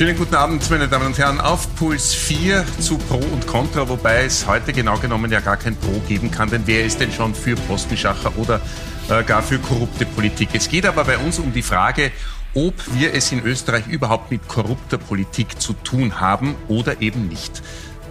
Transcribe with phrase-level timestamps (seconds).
[0.00, 4.24] Schönen guten Abend, meine Damen und Herren, auf Puls 4 zu Pro und Contra, wobei
[4.24, 7.34] es heute genau genommen ja gar kein Pro geben kann, denn wer ist denn schon
[7.34, 8.62] für Postenschacher oder
[9.10, 10.48] äh, gar für korrupte Politik?
[10.54, 12.12] Es geht aber bei uns um die Frage,
[12.54, 17.60] ob wir es in Österreich überhaupt mit korrupter Politik zu tun haben oder eben nicht.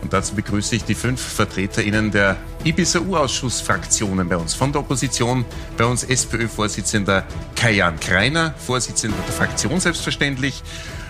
[0.04, 4.54] Und dazu begrüße ich die fünf VertreterInnen der Ibiza-U-Ausschussfraktionen bei uns.
[4.54, 5.44] Von der Opposition
[5.76, 10.62] bei uns SPÖ-Vorsitzender Kajan Kreiner, Vorsitzender der Fraktion selbstverständlich.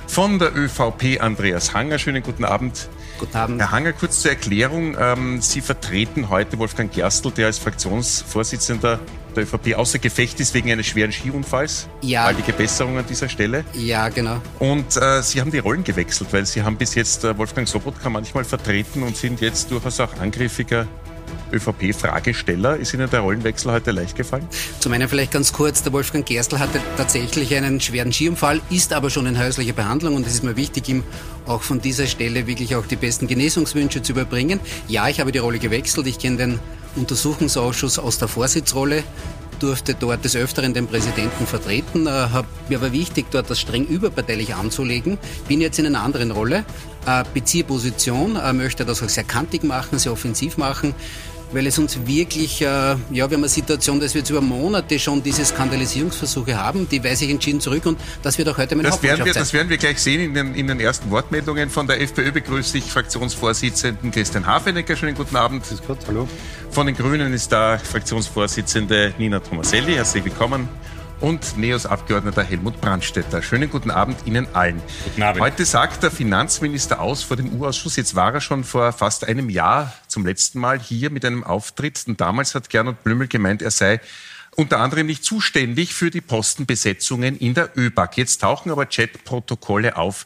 [0.09, 1.99] Von der ÖVP Andreas Hanger.
[1.99, 2.89] Schönen guten Abend.
[3.19, 3.61] Guten Abend.
[3.61, 4.97] Herr Hanger, kurz zur Erklärung.
[4.99, 8.99] Ähm, Sie vertreten heute Wolfgang Gerstl, der als Fraktionsvorsitzender
[9.35, 11.87] der ÖVP außer Gefecht ist wegen eines schweren Skiunfalls.
[12.01, 12.25] Ja.
[12.25, 13.63] Baldige Besserung an dieser Stelle.
[13.73, 14.41] Ja, genau.
[14.57, 18.09] Und äh, Sie haben die Rollen gewechselt, weil Sie haben bis jetzt äh, Wolfgang Sobotka
[18.09, 20.87] manchmal vertreten und sind jetzt durchaus auch angriffiger
[21.51, 22.77] ÖVP-Fragesteller.
[22.77, 24.47] Ist Ihnen der Rollenwechsel heute leicht gefallen?
[24.79, 29.09] Zum einen vielleicht ganz kurz, der Wolfgang Gerstl hatte tatsächlich einen schweren Skiunfall, ist aber
[29.09, 31.03] schon in häuslicher Behandlung und es ist mir wichtig, ihm
[31.45, 34.59] auch von dieser Stelle wirklich auch die besten Genesungswünsche zu überbringen.
[34.87, 36.07] Ja, ich habe die Rolle gewechselt.
[36.07, 36.59] Ich kenne den
[36.95, 39.03] Untersuchungsausschuss aus der Vorsitzrolle
[39.59, 43.85] durfte dort des Öfteren den Präsidenten vertreten, äh, habe mir aber wichtig, dort das streng
[43.85, 45.17] überparteilich anzulegen.
[45.47, 46.65] Bin jetzt in einer anderen Rolle,
[47.05, 50.93] äh, beziehe Position, äh, möchte das auch sehr kantig machen, sehr offensiv machen
[51.51, 54.99] weil es uns wirklich, äh, ja, wir haben eine Situation, dass wir jetzt über Monate
[54.99, 58.85] schon diese Skandalisierungsversuche haben, die weise ich entschieden zurück und das wird auch heute mein
[58.85, 61.69] das werden wir, Das werden wir gleich sehen in den, in den ersten Wortmeldungen.
[61.69, 64.95] Von der FPÖ begrüße ich Fraktionsvorsitzenden Christian Hafenecker.
[64.95, 65.67] Schönen guten Abend.
[65.67, 66.27] Grüß Gott, hallo.
[66.71, 69.93] Von den Grünen ist da Fraktionsvorsitzende Nina Tomaselli.
[69.93, 70.69] Herzlich willkommen
[71.21, 73.41] und NEOS-Abgeordneter Helmut Brandstetter.
[73.41, 74.81] Schönen guten Abend Ihnen allen.
[75.03, 75.41] Guten Abend.
[75.41, 79.49] Heute sagt der Finanzminister aus vor dem U-Ausschuss, jetzt war er schon vor fast einem
[79.49, 82.03] Jahr zum letzten Mal hier mit einem Auftritt.
[82.07, 83.99] Und damals hat Gernot Blümel gemeint, er sei
[84.55, 88.17] unter anderem nicht zuständig für die Postenbesetzungen in der ÖBAG.
[88.17, 90.25] Jetzt tauchen aber Chatprotokolle auf,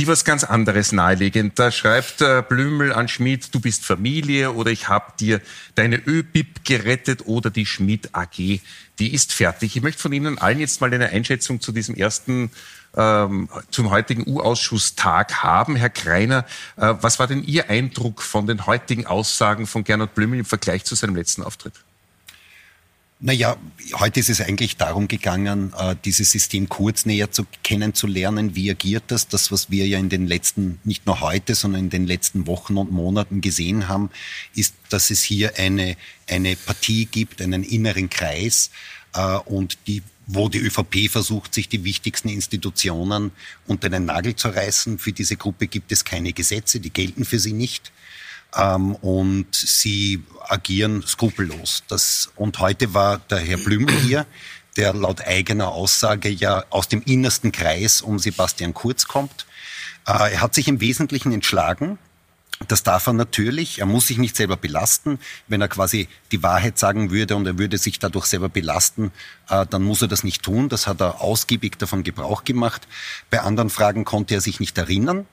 [0.00, 1.52] die was ganz anderes nahelegen.
[1.54, 5.42] Da schreibt äh, Blümel an Schmidt, du bist Familie oder ich habe dir
[5.74, 8.60] deine ÖBIP gerettet oder die Schmidt AG,
[8.98, 9.76] die ist fertig.
[9.76, 12.50] Ich möchte von Ihnen allen jetzt mal eine Einschätzung zu diesem ersten
[12.96, 15.76] ähm, zum heutigen U-Ausschusstag haben.
[15.76, 16.46] Herr Kreiner,
[16.78, 20.84] äh, was war denn Ihr Eindruck von den heutigen Aussagen von Gernot Blümel im Vergleich
[20.84, 21.74] zu seinem letzten Auftritt?
[23.22, 23.58] Naja,
[23.96, 28.56] heute ist es eigentlich darum gegangen, äh, dieses System kurz näher zu kennenzulernen.
[28.56, 29.28] Wie agiert das?
[29.28, 32.78] Das, was wir ja in den letzten, nicht nur heute, sondern in den letzten Wochen
[32.78, 34.08] und Monaten gesehen haben,
[34.54, 35.98] ist, dass es hier eine,
[36.30, 38.70] eine Partie gibt, einen inneren Kreis
[39.14, 43.32] äh, und die wo die ÖVP versucht, sich die wichtigsten Institutionen
[43.66, 45.00] unter den Nagel zu reißen.
[45.00, 47.90] Für diese Gruppe gibt es keine Gesetze, die gelten für sie nicht
[48.56, 51.84] ähm, und sie agieren skrupellos.
[51.88, 54.26] Das, und heute war der Herr Blümel hier,
[54.76, 59.46] der laut eigener Aussage ja aus dem innersten Kreis um Sebastian Kurz kommt.
[60.06, 61.98] Äh, er hat sich im Wesentlichen entschlagen.
[62.68, 63.78] Das darf er natürlich.
[63.78, 65.18] Er muss sich nicht selber belasten.
[65.48, 69.12] Wenn er quasi die Wahrheit sagen würde und er würde sich dadurch selber belasten,
[69.48, 70.68] äh, dann muss er das nicht tun.
[70.68, 72.86] Das hat er ausgiebig davon Gebrauch gemacht.
[73.30, 75.26] Bei anderen Fragen konnte er sich nicht erinnern.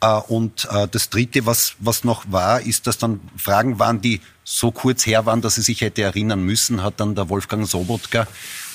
[0.00, 4.20] Äh, und äh, das Dritte, was, was noch war, ist, dass dann Fragen waren, die
[4.44, 8.28] so kurz her waren, dass sie sich hätte erinnern müssen, hat dann der Wolfgang Sobotka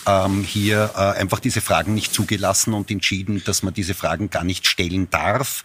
[0.07, 4.43] ähm, hier äh, einfach diese Fragen nicht zugelassen und entschieden, dass man diese Fragen gar
[4.43, 5.63] nicht stellen darf,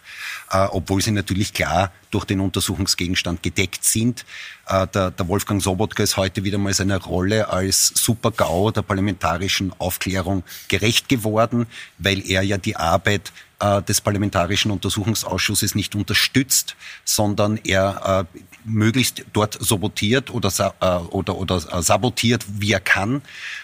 [0.49, 4.25] obwohl sie natürlich klar durch den Untersuchungsgegenstand gedeckt sind.
[4.67, 9.71] Äh, der, der Wolfgang Sobotka ist heute wieder mal seiner Rolle als Super-GAU der parlamentarischen
[9.77, 11.67] Aufklärung gerecht geworden,
[11.97, 16.75] weil er ja die Arbeit äh, des Parlamentarischen Untersuchungsausschusses nicht unterstützt,
[17.05, 20.51] sondern er äh, möglichst dort sabotiert oder,
[20.81, 23.21] äh, oder, oder äh, sabotiert, wie er kann,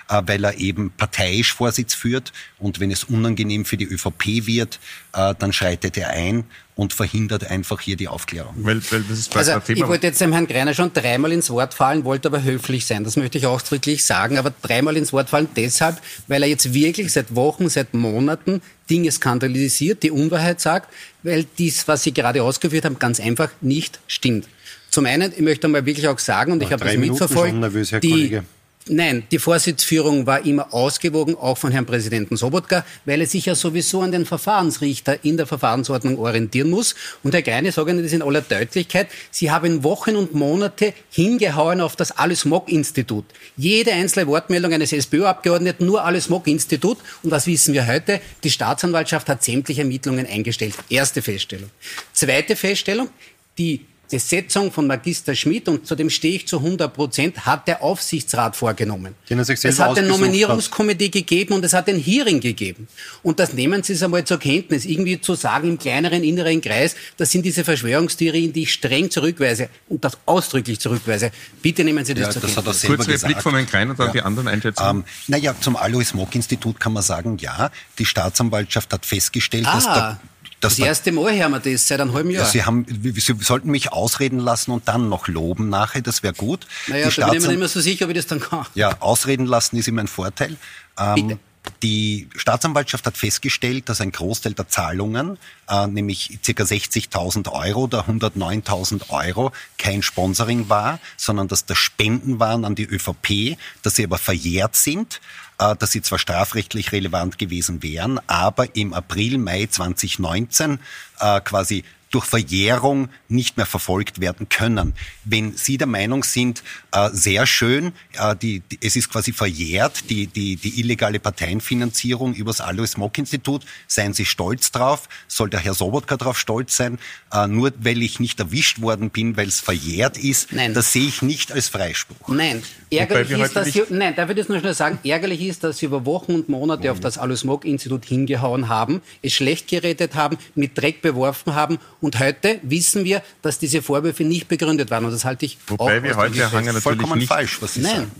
[0.09, 2.31] äh, weil er eben parteiisch Vorsitz führt.
[2.57, 4.79] Und wenn es unangenehm für die ÖVP wird,
[5.13, 8.55] äh, dann schreitet er ein und verhindert einfach hier die Aufklärung.
[8.57, 11.73] Weil, weil das ist also ich wollte jetzt dem Herrn Greiner schon dreimal ins Wort
[11.73, 13.03] fallen, wollte aber höflich sein.
[13.03, 14.37] Das möchte ich ausdrücklich sagen.
[14.37, 19.11] Aber dreimal ins Wort fallen deshalb, weil er jetzt wirklich seit Wochen, seit Monaten Dinge
[19.11, 20.91] skandalisiert, die Unwahrheit sagt,
[21.21, 24.47] weil dies, was Sie gerade ausgeführt haben, ganz einfach nicht stimmt.
[24.93, 28.09] Zum einen, ich möchte mal wirklich auch sagen, und ich habe das mitverfolgt, nervös, die,
[28.11, 28.43] Kollege.
[28.85, 33.55] Nein, die Vorsitzführung war immer ausgewogen, auch von Herrn Präsidenten Sobotka, weil er sich ja
[33.55, 36.93] sowieso an den Verfahrensrichter in der Verfahrensordnung orientieren muss.
[37.23, 41.81] Und Herr Greine, sage Ihnen das in aller Deutlichkeit, Sie haben Wochen und Monate hingehauen
[41.81, 43.25] auf das Alles-Mock-Institut.
[43.57, 46.99] Jede einzelne Wortmeldung eines SPÖ-Abgeordneten, nur Alles-Mock-Institut.
[47.23, 48.21] Und was wissen wir heute?
[48.43, 50.75] Die Staatsanwaltschaft hat sämtliche Ermittlungen eingestellt.
[50.87, 51.71] Erste Feststellung.
[52.13, 53.09] Zweite Feststellung,
[53.57, 57.67] die die Setzung von Magister Schmidt, und zu dem stehe ich zu 100 Prozent, hat
[57.67, 59.15] der Aufsichtsrat vorgenommen.
[59.27, 62.87] es hat ein Nominierungskomitee gegeben und es hat ein Hearing gegeben.
[63.23, 64.85] Und das nehmen Sie es einmal zur Kenntnis.
[64.85, 69.69] Irgendwie zu sagen im kleineren inneren Kreis, das sind diese Verschwörungstheorien, die ich streng zurückweise
[69.89, 71.31] und das ausdrücklich zurückweise.
[71.61, 72.83] Bitte nehmen Sie das ja, zur das Kenntnis.
[72.83, 74.13] Hat er Kurz Replik von Herrn Klein und dann ja.
[74.13, 74.97] die anderen Einschätzungen.
[74.97, 79.73] Ähm, naja, zum Alois Mock Institut kann man sagen, ja, die Staatsanwaltschaft hat festgestellt, ah.
[79.73, 80.19] dass der
[80.63, 82.45] das, erste Mal hören wir das seit einem halben Jahr.
[82.45, 86.67] Sie, haben, Sie sollten mich ausreden lassen und dann noch loben nachher, das wäre gut.
[86.87, 88.65] Naja, die da bin ich mir nicht mehr so sicher, ob ich das dann kann.
[88.75, 90.57] Ja, ausreden lassen ist immer ein Vorteil.
[90.97, 91.39] Ähm,
[91.81, 95.37] die Staatsanwaltschaft hat festgestellt, dass ein Großteil der Zahlungen,
[95.69, 96.51] äh, nämlich ca.
[96.63, 102.85] 60.000 Euro oder 109.000 Euro, kein Sponsoring war, sondern dass das Spenden waren an die
[102.85, 105.21] ÖVP, dass sie aber verjährt sind
[105.57, 110.79] dass sie zwar strafrechtlich relevant gewesen wären, aber im April, Mai 2019
[111.19, 114.93] äh, quasi durch Verjährung nicht mehr verfolgt werden können.
[115.25, 120.09] Wenn Sie der Meinung sind, äh, sehr schön, äh, die, die, es ist quasi verjährt,
[120.11, 125.59] die, die, die illegale Parteienfinanzierung übers Alois Mock Institut, seien Sie stolz drauf, soll der
[125.59, 126.99] Herr Sobotka drauf stolz sein,
[127.33, 130.75] äh, nur weil ich nicht erwischt worden bin, weil es verjährt ist, Nein.
[130.75, 132.27] das sehe ich nicht als Freispruch.
[132.27, 132.61] Nein,
[132.91, 135.87] ärgerlich ist, dass Sie, nein, darf ich das nur schnell sagen, ärgerlich ist, dass Sie
[135.87, 140.37] über Wochen und Monate auf das Alois Mock Institut hingehauen haben, es schlecht geredet haben,
[140.53, 145.05] mit Dreck beworfen haben und heute wissen wir, dass diese Vorwürfe nicht begründet waren.
[145.05, 147.75] Und das halte ich Wobei auch wir heute, Herr Hanger, natürlich vollkommen nicht, falsch, was
[147.75, 148.11] Sie Nein.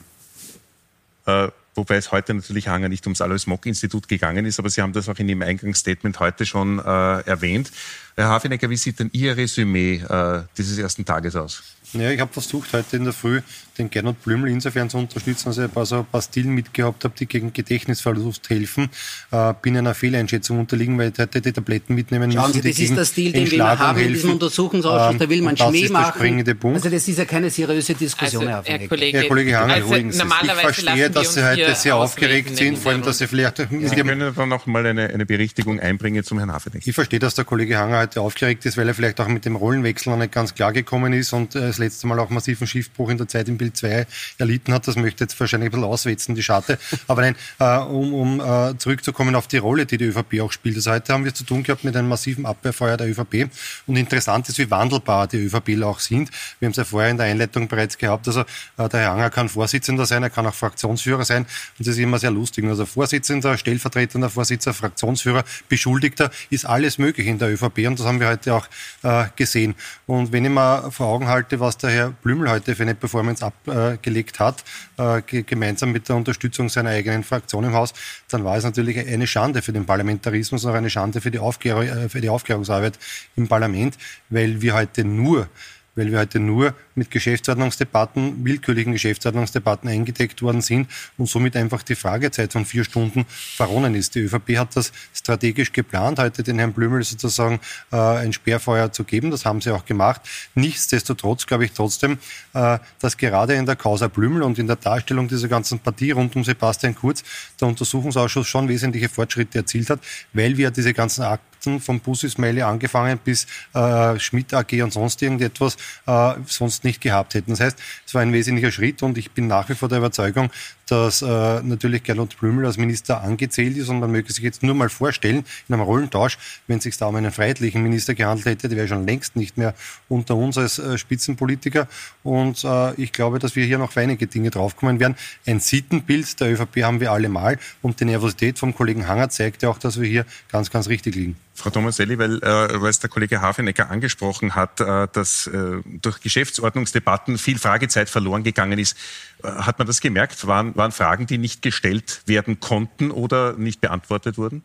[1.25, 1.49] sagen.
[1.49, 4.81] Äh, wobei es heute natürlich Hanger nicht ums Alois Mock Institut gegangen ist, aber Sie
[4.81, 7.73] haben das auch in Ihrem Eingangsstatement heute schon äh, erwähnt.
[8.15, 11.61] Herr Hafenecker, wie sieht denn Ihr Resümee äh, dieses ersten Tages aus?
[11.93, 13.41] Ja, ich habe versucht, heute in der Früh
[13.77, 17.03] den Gernot Blümel insofern zu unterstützen, dass ich ein paar, so ein paar Stillen mitgehabt
[17.03, 18.89] habe, die gegen Gedächtnisverlust helfen.
[19.31, 22.61] Äh, bin einer Fehleinschätzung unterliegen, weil ich heute die Tabletten mitnehmen Schauen müssen.
[22.61, 24.07] Sie, das ist der Stil, den wir haben helfen.
[24.07, 25.19] in diesem Untersuchungsausschuss.
[25.19, 26.73] Da will man ähm, Schnee machen.
[26.73, 30.11] Also das ist ja keine seriöse Diskussion, also, Herr Kollege, Herr Kollege Hanger, also, ruhigen
[30.11, 33.57] Sie Ich verstehe, dass Sie heute sehr aufgeregt sind, vor allem, dass Sie vielleicht...
[33.57, 36.85] Sie können dann noch mal eine, eine Berichtigung einbringen zum Herrn Hafeneck.
[36.85, 39.55] Ich verstehe, dass der Kollege Hanger heute aufgeregt ist, weil er vielleicht auch mit dem
[39.55, 43.09] Rollenwechsel noch nicht ganz klar gekommen ist und äh, das letzte Mal auch massiven Schiffbruch
[43.09, 44.07] in der Zeit im Bild 2
[44.37, 44.87] erlitten hat.
[44.87, 46.77] Das möchte jetzt wahrscheinlich ein bisschen auswetzen, die Scharte.
[47.07, 50.75] Aber nein, äh, um, um äh, zurückzukommen auf die Rolle, die die ÖVP auch spielt.
[50.75, 53.49] Also heute haben wir zu tun gehabt mit einem massiven Abwehrfeuer der ÖVP.
[53.87, 56.29] Und interessant ist, wie wandelbar die ÖVPler auch sind.
[56.59, 58.27] Wir haben es ja vorher in der Einleitung bereits gehabt.
[58.27, 61.43] Also äh, der Herr Anger kann Vorsitzender sein, er kann auch Fraktionsführer sein.
[61.43, 62.65] Und das ist immer sehr lustig.
[62.65, 67.79] Also Vorsitzender, stellvertretender Vorsitzender, Fraktionsführer, Beschuldigter, ist alles möglich in der ÖVP.
[67.87, 68.67] Und das haben wir heute auch
[69.03, 69.75] äh, gesehen.
[70.05, 73.45] Und wenn ich mir vor Augen halte, was der Herr Blümel heute für eine Performance
[73.45, 74.63] abgelegt hat,
[74.97, 77.93] äh, gemeinsam mit der Unterstützung seiner eigenen Fraktion im Haus,
[78.29, 81.39] dann war es natürlich eine Schande für den Parlamentarismus und auch eine Schande für die,
[81.39, 82.97] Aufklär äh, für die Aufklärungsarbeit
[83.35, 83.97] im Parlament,
[84.29, 85.47] weil wir heute nur
[85.95, 91.95] weil wir heute nur mit Geschäftsordnungsdebatten, willkürlichen Geschäftsordnungsdebatten eingedeckt worden sind und somit einfach die
[91.95, 94.15] Fragezeit von vier Stunden verronnen ist.
[94.15, 97.59] Die ÖVP hat das strategisch geplant, heute den Herrn Blümel sozusagen
[97.91, 99.31] äh, ein Sperrfeuer zu geben.
[99.31, 100.21] Das haben sie auch gemacht.
[100.55, 102.17] Nichtsdestotrotz glaube ich trotzdem,
[102.53, 106.35] äh, dass gerade in der Causa Blümel und in der Darstellung dieser ganzen Partie rund
[106.35, 107.23] um Sebastian Kurz
[107.59, 109.99] der Untersuchungsausschuss schon wesentliche Fortschritte erzielt hat,
[110.33, 115.21] weil wir diese ganzen Akten vom Bus Ismaili angefangen bis äh, Schmidt AG und sonst
[115.21, 115.77] irgendetwas
[116.07, 117.51] äh, sonst nicht gehabt hätten.
[117.51, 120.49] Das heißt, es war ein wesentlicher Schritt und ich bin nach wie vor der Überzeugung,
[120.87, 121.25] dass äh,
[121.61, 125.45] natürlich Gernot Blümel als Minister angezählt ist und man möge sich jetzt nur mal vorstellen,
[125.67, 126.37] in einem Rollentausch,
[126.67, 129.57] wenn es sich da um einen freiheitlichen Minister gehandelt hätte, der wäre schon längst nicht
[129.57, 129.73] mehr
[130.09, 131.87] unter uns als äh, Spitzenpolitiker
[132.23, 135.15] und äh, ich glaube, dass wir hier noch einige Dinge draufkommen werden.
[135.45, 139.63] Ein Sittenbild der ÖVP haben wir alle mal und die Nervosität vom Kollegen Hanger zeigt
[139.63, 141.35] ja auch, dass wir hier ganz, ganz richtig liegen.
[141.55, 147.37] Frau Tomaselli, weil, äh, es der Kollege Hafenecker angesprochen hat, äh, dass äh, durch Geschäftsordnungsdebatten
[147.37, 148.97] viel Fragezeit verloren gegangen ist.
[149.43, 150.47] Hat man das gemerkt?
[150.47, 154.63] Waren, waren Fragen, die nicht gestellt werden konnten oder nicht beantwortet wurden?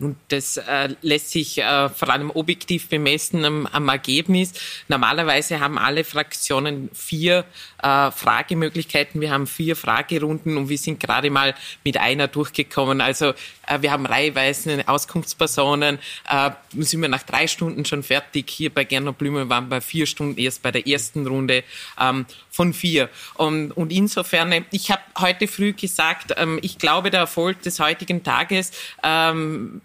[0.00, 4.54] Und das äh, lässt sich äh, vor allem objektiv bemessen am, am, Ergebnis.
[4.88, 7.44] Normalerweise haben alle Fraktionen vier
[7.82, 9.20] äh, Fragemöglichkeiten.
[9.20, 13.02] Wir haben vier Fragerunden und wir sind gerade mal mit einer durchgekommen.
[13.02, 13.34] Also
[13.80, 15.98] wir haben reiheweise Auskunftspersonen.
[16.28, 18.50] Äh, sind wir nach drei Stunden schon fertig.
[18.50, 21.64] Hier bei Gernot Blümel waren wir vier Stunden erst bei der ersten Runde
[22.00, 23.08] ähm, von vier.
[23.34, 28.22] Und, und insofern, ich habe heute früh gesagt, ähm, ich glaube, der Erfolg des heutigen
[28.22, 28.72] Tages
[29.02, 29.80] ähm,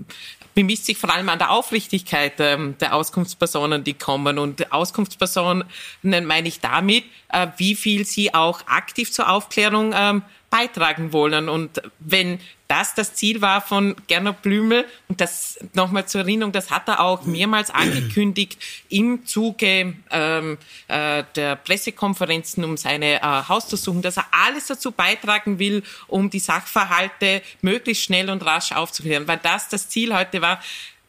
[0.55, 4.39] bemisst sich vor allem an der Aufrichtigkeit ähm, der Auskunftspersonen, die kommen.
[4.39, 5.65] Und Auskunftspersonen
[6.01, 10.23] meine ich damit, äh, wie viel sie auch aktiv zur Aufklärung ähm,
[10.55, 11.49] beitragen wollen.
[11.49, 16.71] Und wenn das das Ziel war von Gernot Blümel, und das nochmal zur Erinnerung, das
[16.71, 18.57] hat er auch mehrmals angekündigt
[18.89, 20.57] im Zuge ähm,
[20.87, 26.39] äh, der Pressekonferenzen um seine äh, Hausdurchsuchung, dass er alles dazu beitragen will, um die
[26.39, 30.61] Sachverhalte möglichst schnell und rasch aufzuklären, weil das das Ziel heute war.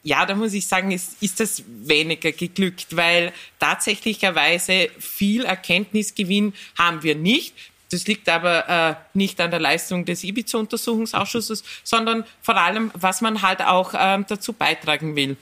[0.03, 7.03] Ja, da muss ich sagen, ist, ist das weniger geglückt, weil tatsächlicherweise viel Erkenntnisgewinn haben
[7.03, 7.53] wir nicht.
[7.91, 13.41] Das liegt aber äh, nicht an der Leistung des Ibiza-Untersuchungsausschusses, sondern vor allem, was man
[13.41, 15.37] halt auch ähm, dazu beitragen will.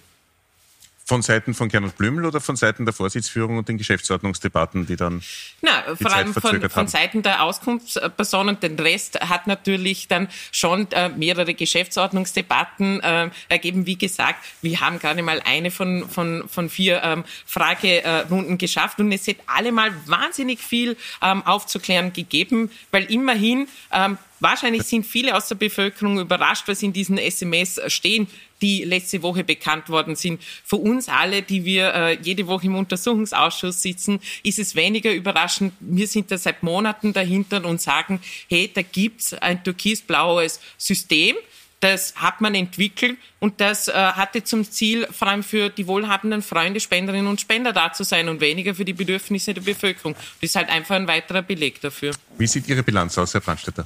[1.07, 5.21] Von Seiten von Gernot Blümel oder von Seiten der Vorsitzführung und den Geschäftsordnungsdebatten, die dann.
[5.61, 8.59] Na, die vor Zeit allem von, von, Seiten der Auskunftspersonen.
[8.59, 13.85] Den Rest hat natürlich dann schon äh, mehrere Geschäftsordnungsdebatten äh, ergeben.
[13.85, 19.11] Wie gesagt, wir haben gerade mal eine von, von, von vier ähm, Fragerunden geschafft und
[19.11, 25.35] es hat alle mal wahnsinnig viel ähm, aufzuklären gegeben, weil immerhin ähm, Wahrscheinlich sind viele
[25.35, 28.27] aus der Bevölkerung überrascht, was in diesen SMS stehen,
[28.61, 30.41] die letzte Woche bekannt worden sind.
[30.63, 35.73] Für uns alle, die wir äh, jede Woche im Untersuchungsausschuss sitzen, ist es weniger überraschend.
[35.79, 41.35] Wir sind da seit Monaten dahinter und sagen, hey, da gibt's ein türkisblaues System.
[41.81, 46.41] Das hat man entwickelt und das äh, hatte zum Ziel, vor allem für die wohlhabenden
[46.41, 50.13] Freunde, Spenderinnen und Spender da zu sein und weniger für die Bedürfnisse der Bevölkerung.
[50.13, 52.13] Das ist halt einfach ein weiterer Beleg dafür.
[52.37, 53.85] Wie sieht Ihre Bilanz aus, Herr Brandstätter?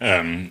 [0.00, 0.50] Ähm,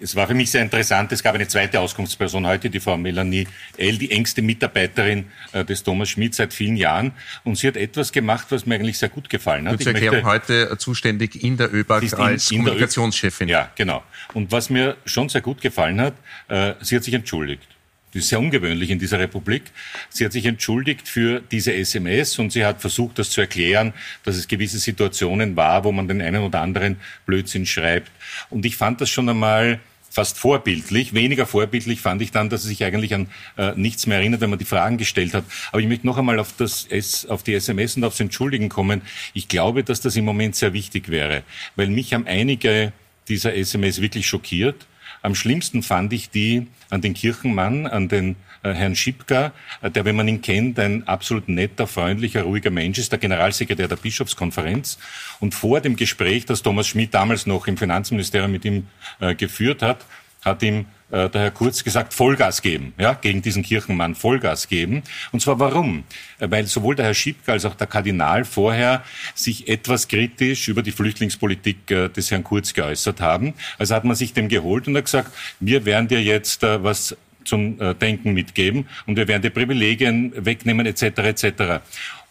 [0.00, 3.46] es war für mich sehr interessant, es gab eine zweite Auskunftsperson heute, die Frau Melanie
[3.76, 7.12] L., die engste Mitarbeiterin äh, des Thomas Schmidt seit vielen Jahren.
[7.44, 9.82] Und sie hat etwas gemacht, was mir eigentlich sehr gut gefallen hat.
[9.82, 13.48] Zur Erklärung möchte, heute zuständig in der ÖBAG als in Kommunikationschefin.
[13.48, 14.02] ja, genau.
[14.32, 16.14] Und was mir schon sehr gut gefallen hat,
[16.48, 17.73] äh, sie hat sich entschuldigt.
[18.14, 19.64] Das ist sehr ungewöhnlich in dieser Republik.
[20.08, 23.92] Sie hat sich entschuldigt für diese SMS und sie hat versucht, das zu erklären,
[24.22, 28.12] dass es gewisse Situationen war, wo man den einen oder anderen Blödsinn schreibt.
[28.50, 29.80] Und ich fand das schon einmal
[30.10, 31.12] fast vorbildlich.
[31.12, 34.50] Weniger vorbildlich fand ich dann, dass er sich eigentlich an äh, nichts mehr erinnert, wenn
[34.50, 35.44] man die Fragen gestellt hat.
[35.72, 39.02] Aber ich möchte noch einmal auf, das S, auf die SMS und aufs Entschuldigen kommen.
[39.32, 41.42] Ich glaube, dass das im Moment sehr wichtig wäre,
[41.74, 42.92] weil mich haben einige
[43.26, 44.86] dieser SMS wirklich schockiert.
[45.24, 50.04] Am schlimmsten fand ich die an den Kirchenmann, an den äh, Herrn Schipka, äh, der,
[50.04, 54.98] wenn man ihn kennt, ein absolut netter, freundlicher, ruhiger Mensch ist, der Generalsekretär der Bischofskonferenz.
[55.40, 58.86] Und vor dem Gespräch, das Thomas Schmidt damals noch im Finanzministerium mit ihm
[59.18, 60.04] äh, geführt hat,
[60.44, 60.84] hat ihm
[61.14, 65.02] äh, der Herr Kurz gesagt, Vollgas geben, ja, gegen diesen Kirchenmann Vollgas geben.
[65.32, 66.04] Und zwar warum?
[66.40, 69.04] Äh, weil sowohl der Herr Schipka als auch der Kardinal vorher
[69.34, 73.54] sich etwas kritisch über die Flüchtlingspolitik äh, des Herrn Kurz geäußert haben.
[73.78, 75.30] Also hat man sich dem geholt und hat gesagt,
[75.60, 80.32] wir werden dir jetzt äh, was zum äh, Denken mitgeben und wir werden dir Privilegien
[80.36, 81.02] wegnehmen etc.
[81.18, 81.82] etc.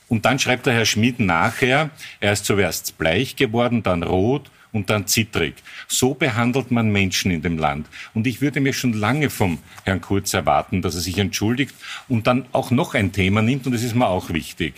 [0.08, 4.90] Und dann schreibt der Herr Schmidt nachher, er ist zuerst bleich geworden, dann rot und
[4.90, 5.56] dann zittrig.
[5.88, 7.88] So behandelt man Menschen in dem Land.
[8.14, 11.76] Und ich würde mir schon lange vom Herrn Kurz erwarten, dass er sich entschuldigt
[12.10, 14.74] und dann auch noch ein Thema nimmt, und das ist mir auch wichtig.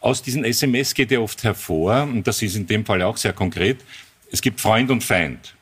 [0.00, 3.32] Aus diesen SMS geht ja oft hervor, und das ist in dem Fall auch sehr
[3.32, 3.78] konkret,
[4.30, 5.54] es gibt Freund und Feind.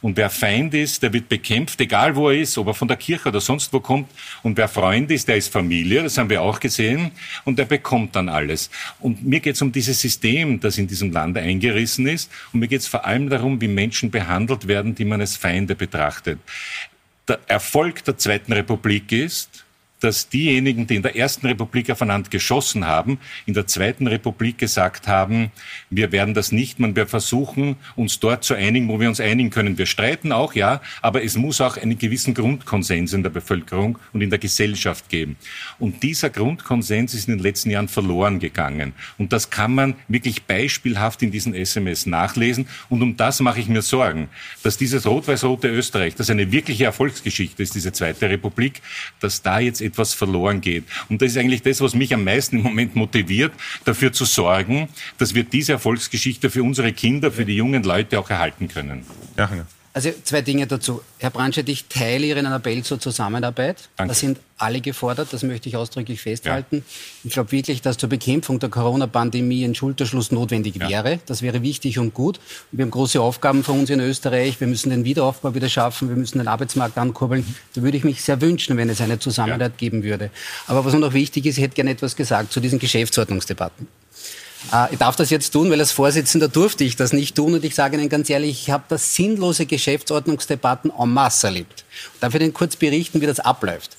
[0.00, 2.96] Und wer Feind ist, der wird bekämpft, egal wo er ist, ob er von der
[2.96, 4.10] Kirche oder sonst wo kommt.
[4.42, 7.10] Und wer Freund ist, der ist Familie, das haben wir auch gesehen.
[7.44, 8.70] Und der bekommt dann alles.
[9.00, 12.30] Und mir geht es um dieses System, das in diesem Land eingerissen ist.
[12.52, 15.74] Und mir geht es vor allem darum, wie Menschen behandelt werden, die man als Feinde
[15.74, 16.38] betrachtet.
[17.26, 19.63] Der Erfolg der Zweiten Republik ist,
[20.00, 25.08] dass diejenigen, die in der Ersten Republik aufeinander geschossen haben, in der Zweiten Republik gesagt
[25.08, 25.50] haben,
[25.88, 29.50] wir werden das nicht, man wir versuchen, uns dort zu einigen, wo wir uns einigen
[29.50, 29.78] können.
[29.78, 34.20] Wir streiten auch, ja, aber es muss auch einen gewissen Grundkonsens in der Bevölkerung und
[34.20, 35.36] in der Gesellschaft geben.
[35.78, 38.92] Und dieser Grundkonsens ist in den letzten Jahren verloren gegangen.
[39.16, 42.66] Und das kann man wirklich beispielhaft in diesen SMS nachlesen.
[42.88, 44.28] Und um das mache ich mir Sorgen,
[44.62, 48.82] dass dieses rot-weiß-rote Österreich, das eine wirkliche Erfolgsgeschichte ist, diese Zweite Republik,
[49.20, 50.84] dass da jetzt etwas verloren geht.
[51.08, 53.52] Und das ist eigentlich das, was mich am meisten im Moment motiviert,
[53.84, 54.88] dafür zu sorgen,
[55.18, 59.04] dass wir diese Erfolgsgeschichte für unsere Kinder, für die jungen Leute auch erhalten können.
[59.36, 59.66] Ja, ja.
[59.96, 61.02] Also zwei Dinge dazu.
[61.18, 63.88] Herr Brandstedt, ich teile Ihren Appell zur Zusammenarbeit.
[63.96, 64.12] Danke.
[64.12, 66.78] Da sind alle gefordert, das möchte ich ausdrücklich festhalten.
[66.78, 66.82] Ja.
[67.22, 70.88] Ich glaube wirklich, dass zur Bekämpfung der Corona-Pandemie ein Schulterschluss notwendig ja.
[70.88, 71.20] wäre.
[71.26, 72.38] Das wäre wichtig und gut.
[72.72, 74.58] Und wir haben große Aufgaben vor uns in Österreich.
[74.58, 76.08] Wir müssen den Wiederaufbau wieder schaffen.
[76.08, 77.46] Wir müssen den Arbeitsmarkt ankurbeln.
[77.74, 79.78] Da würde ich mich sehr wünschen, wenn es eine Zusammenarbeit ja.
[79.78, 80.30] geben würde.
[80.66, 83.86] Aber was noch wichtig ist, ich hätte gerne etwas gesagt zu diesen Geschäftsordnungsdebatten.
[84.72, 87.54] Äh, ich darf das jetzt tun, weil als Vorsitzender durfte ich das nicht tun.
[87.54, 91.84] Und ich sage Ihnen ganz ehrlich, ich habe das sinnlose Geschäftsordnungsdebatten en masse erlebt.
[92.20, 93.96] Darf ich Ihnen kurz berichten, wie das abläuft?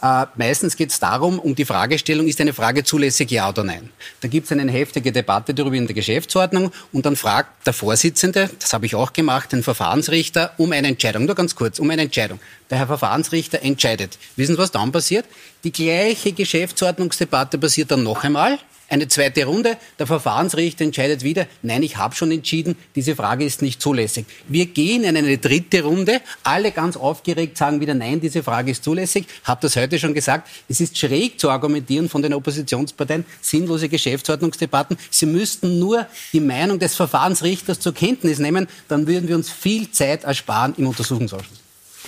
[0.00, 3.90] Äh, meistens geht es darum, um die Fragestellung, ist eine Frage zulässig, ja oder nein.
[4.20, 8.48] Da gibt es eine heftige Debatte darüber in der Geschäftsordnung und dann fragt der Vorsitzende,
[8.60, 12.02] das habe ich auch gemacht, den Verfahrensrichter um eine Entscheidung, nur ganz kurz, um eine
[12.02, 12.38] Entscheidung.
[12.70, 14.18] Der Herr Verfahrensrichter entscheidet.
[14.36, 15.26] Wissen Sie, was dann passiert?
[15.64, 19.76] Die gleiche Geschäftsordnungsdebatte passiert dann noch einmal eine zweite Runde.
[19.98, 24.26] Der Verfahrensrichter entscheidet wieder, nein, ich habe schon entschieden, diese Frage ist nicht zulässig.
[24.48, 26.20] Wir gehen in eine dritte Runde.
[26.42, 29.26] Alle ganz aufgeregt sagen wieder, nein, diese Frage ist zulässig.
[29.44, 30.48] Habe das heute schon gesagt.
[30.68, 34.96] Es ist schräg zu argumentieren von den Oppositionsparteien, sinnlose Geschäftsordnungsdebatten.
[35.10, 39.90] Sie müssten nur die Meinung des Verfahrensrichters zur Kenntnis nehmen, dann würden wir uns viel
[39.90, 41.58] Zeit ersparen im Untersuchungsausschuss.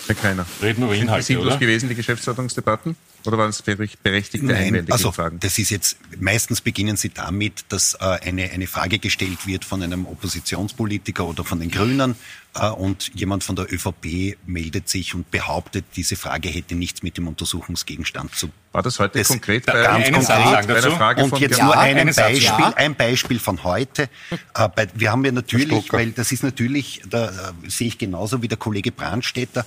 [0.06, 0.46] Herr Kreiner.
[0.62, 2.96] Reden wir über Inhalte, Sind sinnlos gewesen, die Geschäftsordnungsdebatten?
[3.26, 5.38] Oder waren es berechtigte Nein, Einwände also, Fragen?
[5.40, 9.82] Das ist jetzt, meistens beginnen sie damit, dass äh, eine, eine Frage gestellt wird von
[9.82, 12.16] einem Oppositionspolitiker oder von den Grünen
[12.54, 17.16] äh, und jemand von der ÖVP meldet sich und behauptet, diese Frage hätte nichts mit
[17.18, 18.54] dem Untersuchungsgegenstand zu tun.
[18.72, 22.06] War das heute das, konkret bei, ganz konkret, bei einer Frage und jetzt nur ein
[22.06, 22.72] Beispiel, ja.
[22.76, 24.08] ein Beispiel von heute.
[24.54, 28.40] Äh, bei, wir haben ja natürlich, weil das ist natürlich, da äh, sehe ich genauso
[28.42, 29.66] wie der Kollege Brandstätter,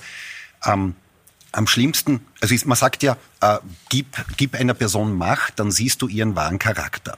[0.64, 0.94] ähm,
[1.54, 3.58] am schlimmsten, also ist, man sagt ja, äh,
[3.88, 4.06] gib,
[4.36, 7.16] gib einer Person Macht, dann siehst du ihren wahren Charakter.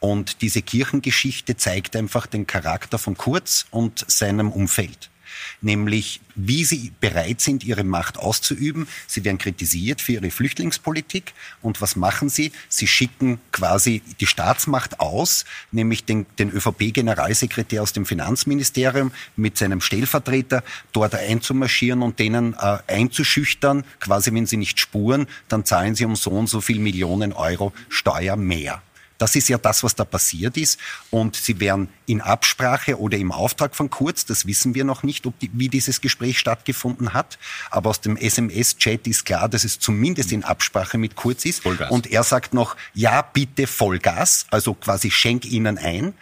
[0.00, 5.10] Und diese Kirchengeschichte zeigt einfach den Charakter von Kurz und seinem Umfeld
[5.60, 8.88] nämlich wie sie bereit sind, ihre Macht auszuüben.
[9.06, 11.32] Sie werden kritisiert für ihre Flüchtlingspolitik.
[11.62, 12.52] Und was machen sie?
[12.68, 19.80] Sie schicken quasi die Staatsmacht aus, nämlich den, den ÖVP-Generalsekretär aus dem Finanzministerium mit seinem
[19.80, 26.04] Stellvertreter dort einzumarschieren und denen äh, einzuschüchtern, quasi wenn sie nicht spuren, dann zahlen sie
[26.04, 28.82] um so und so viel Millionen Euro Steuer mehr.
[29.18, 30.78] Das ist ja das, was da passiert ist.
[31.10, 35.24] Und sie werden in Absprache oder im Auftrag von Kurz, das wissen wir noch nicht,
[35.40, 37.38] die, wie dieses Gespräch stattgefunden hat.
[37.70, 41.62] Aber aus dem SMS-Chat ist klar, dass es zumindest in Absprache mit Kurz ist.
[41.62, 41.90] Vollgas.
[41.90, 46.14] Und er sagt noch, ja, bitte Vollgas, also quasi schenk ihnen ein.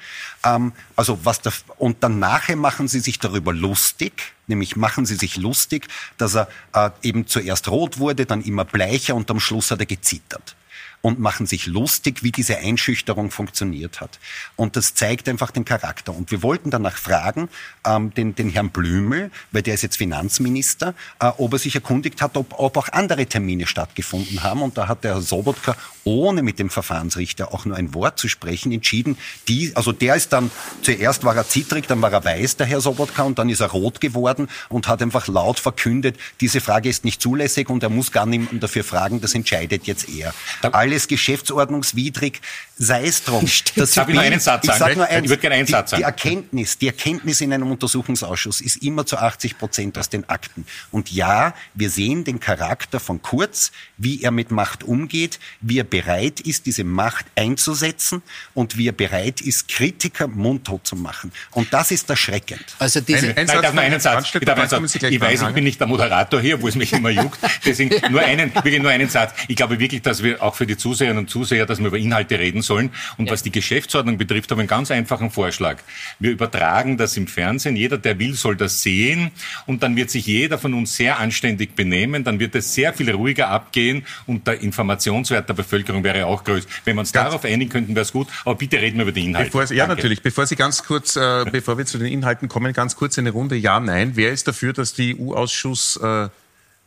[0.45, 5.17] Ähm, also was da, und dann nachher machen sie sich darüber lustig, nämlich machen sie
[5.17, 9.71] sich lustig, dass er äh, eben zuerst rot wurde, dann immer bleicher und am Schluss
[9.71, 10.57] hat er gezittert
[11.03, 14.19] und machen sich lustig, wie diese Einschüchterung funktioniert hat.
[14.57, 16.15] Und das zeigt einfach den Charakter.
[16.15, 17.49] Und wir wollten danach fragen,
[17.85, 22.23] ähm, den, den Herrn Blümel, weil der ist jetzt Finanzminister, äh, ob er sich erkundigt
[22.23, 24.63] hat, ob, ob auch andere Termine stattgefunden haben.
[24.63, 28.29] Und da hat der Herr Sobotka, ohne mit dem Verfahrensrichter auch nur ein Wort zu
[28.29, 30.51] sprechen, entschieden, die, also der ist dann,
[30.83, 33.71] zuerst war er zittrig, dann war er weiß, der Herr Sobotka, und dann ist er
[33.71, 38.13] rot geworden und hat einfach laut verkündet, diese Frage ist nicht zulässig und er muss
[38.13, 40.33] gar niemanden dafür fragen, das entscheidet jetzt er.
[40.63, 42.41] Alle alles geschäftsordnungswidrig,
[42.77, 43.43] sei es drum.
[43.75, 44.75] Das Darf ich nur einen Satz sagen?
[44.75, 46.01] Ich, sag nur eins, ich würde gerne einen die, Satz sagen.
[46.01, 50.67] Die Erkenntnis, die Erkenntnis in einem Untersuchungsausschuss ist immer zu 80 Prozent aus den Akten.
[50.91, 55.85] Und ja, wir sehen den Charakter von Kurz, wie er mit Macht umgeht, wie er
[55.85, 61.33] bereit ist, diese Macht einzusetzen und wie er bereit ist, Kritiker mundtot zu machen.
[61.53, 62.65] Und das ist erschreckend.
[62.79, 64.35] Also diese ein, ein Satz, darf einen Satz.
[64.35, 64.95] Ich, darf einen Satz.
[64.97, 67.39] ich weiß, ich bin nicht der Moderator hier, wo es mich immer juckt.
[67.65, 69.33] Deswegen nur einen, wirklich nur einen Satz.
[69.49, 72.39] Ich glaube wirklich, dass wir auch für die Zuseherinnen und Zuseher, dass wir über Inhalte
[72.39, 72.91] reden sollen.
[73.17, 73.33] Und ja.
[73.33, 75.79] was die Geschäftsordnung betrifft, habe ich einen ganz einfachen Vorschlag.
[76.19, 77.77] Wir übertragen das im Fernsehen.
[77.77, 79.31] Jeder, der will, soll das sehen.
[79.67, 82.25] Und dann wird sich jeder von uns sehr anständig benehmen.
[82.25, 86.69] Dann wird es sehr viel ruhiger abgehen und der Informationswert der Bevölkerung wäre auch größer.
[86.85, 88.29] Wenn wir uns ganz darauf einigen könnten, wäre es gut.
[88.45, 89.51] Aber bitte reden wir über die Inhalte.
[89.51, 90.23] Bevor Sie, ja, natürlich.
[90.23, 93.57] Bevor Sie ganz kurz, äh, bevor wir zu den Inhalten kommen, ganz kurz eine Runde
[93.57, 94.13] Ja, Nein.
[94.15, 96.29] Wer ist dafür, dass die EU-Ausschuss äh,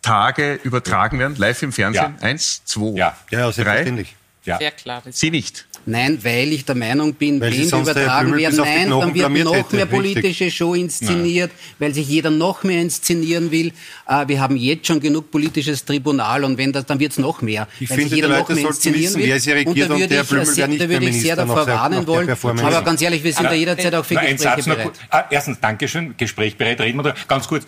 [0.06, 2.16] Tage übertragen werden, live im Fernsehen?
[2.20, 2.28] Ja.
[2.28, 3.18] Eins, zwei, ja.
[3.32, 4.10] Ja, selbstverständlich.
[4.10, 4.52] Drei.
[4.52, 4.58] Ja.
[4.60, 5.02] Sehr klar.
[5.10, 5.66] Sie nicht.
[5.88, 9.76] Nein, weil ich der Meinung bin, weil wenn übertragen werden, nein, dann wird noch hätte.
[9.76, 10.56] mehr politische Richtig.
[10.56, 11.76] Show inszeniert, nein.
[11.78, 13.72] weil sich jeder noch mehr inszenieren will.
[14.08, 17.42] Äh, wir haben jetzt schon genug politisches Tribunal und wenn das, dann wird es noch
[17.42, 17.68] mehr.
[17.80, 19.28] Ich weil finde, sich jeder noch mehr inszenieren wissen, will.
[19.28, 22.30] Wer sie regiert und da würde ich, sehr, da würde ich sehr davor warnen wollen.
[22.30, 24.92] Aber ganz ehrlich, wir sind da jederzeit auch für Gespräche bereit.
[25.12, 27.16] Ah, erstens, Dankeschön, Gespräch bereit, reden wir da.
[27.28, 27.66] Ganz kurz,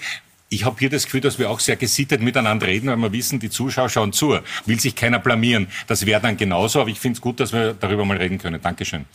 [0.50, 3.40] ich habe hier das Gefühl, dass wir auch sehr gesittet miteinander reden, weil wir wissen,
[3.40, 4.40] die Zuschauer schauen zu.
[4.66, 5.68] Will sich keiner blamieren.
[5.88, 8.62] Das wäre dann genauso, aber ich finde es gut, dass wir darüber mal reden können.
[8.62, 9.06] Dankeschön.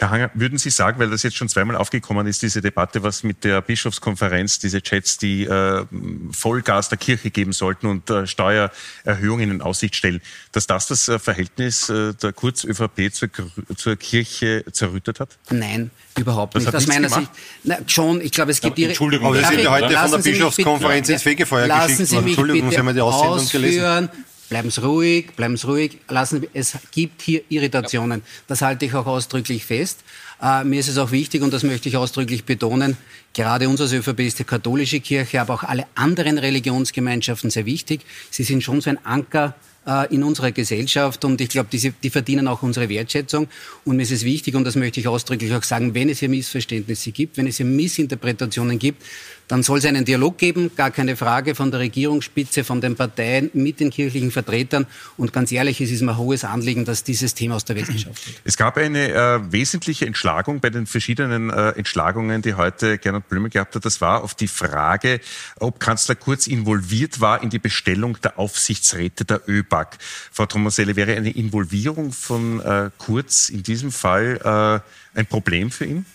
[0.00, 3.22] Herr Hanger, würden Sie sagen, weil das jetzt schon zweimal aufgekommen ist, diese Debatte, was
[3.22, 5.84] mit der Bischofskonferenz, diese Chats, die äh,
[6.30, 10.20] Vollgas der Kirche geben sollten und äh, Steuererhöhungen in Aussicht stellen,
[10.52, 13.28] dass das das äh, Verhältnis äh, der Kurz-ÖVP zur,
[13.76, 15.30] zur, Kirche zerrüttet hat?
[15.50, 16.72] Nein, überhaupt nicht.
[16.72, 17.30] Aus meiner Sicht,
[17.64, 18.78] na, schon, ich glaube, es gibt...
[18.78, 22.26] Ja, Entschuldigung, aber Sie sind ja heute von der Bischofskonferenz ins Fegefeuer geschickt worden.
[22.26, 24.08] Entschuldigung, Sie haben die Aussendung gelesen.
[24.48, 25.98] Bleiben Sie ruhig, bleiben Sie ruhig.
[26.08, 28.22] Lassen, es gibt hier Irritationen.
[28.46, 30.00] Das halte ich auch ausdrücklich fest.
[30.40, 32.96] Äh, mir ist es auch wichtig, und das möchte ich ausdrücklich betonen,
[33.34, 38.00] gerade uns als ÖVP ist die katholische Kirche, aber auch alle anderen Religionsgemeinschaften sehr wichtig.
[38.30, 39.54] Sie sind schon so ein Anker
[39.86, 43.48] äh, in unserer Gesellschaft und ich glaube, die, die verdienen auch unsere Wertschätzung.
[43.84, 46.28] Und mir ist es wichtig, und das möchte ich ausdrücklich auch sagen, wenn es hier
[46.28, 49.02] Missverständnisse gibt, wenn es hier Missinterpretationen gibt,
[49.48, 53.50] dann soll es einen Dialog geben, gar keine Frage, von der Regierungsspitze, von den Parteien,
[53.54, 54.86] mit den kirchlichen Vertretern.
[55.16, 57.86] Und ganz ehrlich, es ist mir ein hohes Anliegen, dass dieses Thema aus der Welt
[57.86, 58.40] geschafft wird.
[58.44, 63.50] Es gab eine äh, wesentliche Entschlagung bei den verschiedenen äh, Entschlagungen, die heute Gernot Blümel
[63.50, 63.84] gehabt hat.
[63.84, 65.20] Das war auf die Frage,
[65.58, 69.96] ob Kanzler Kurz involviert war in die Bestellung der Aufsichtsräte der ÖBAG.
[70.30, 74.82] Frau Tomaselle, wäre eine Involvierung von äh, Kurz in diesem Fall
[75.14, 76.06] äh, ein Problem für ihn?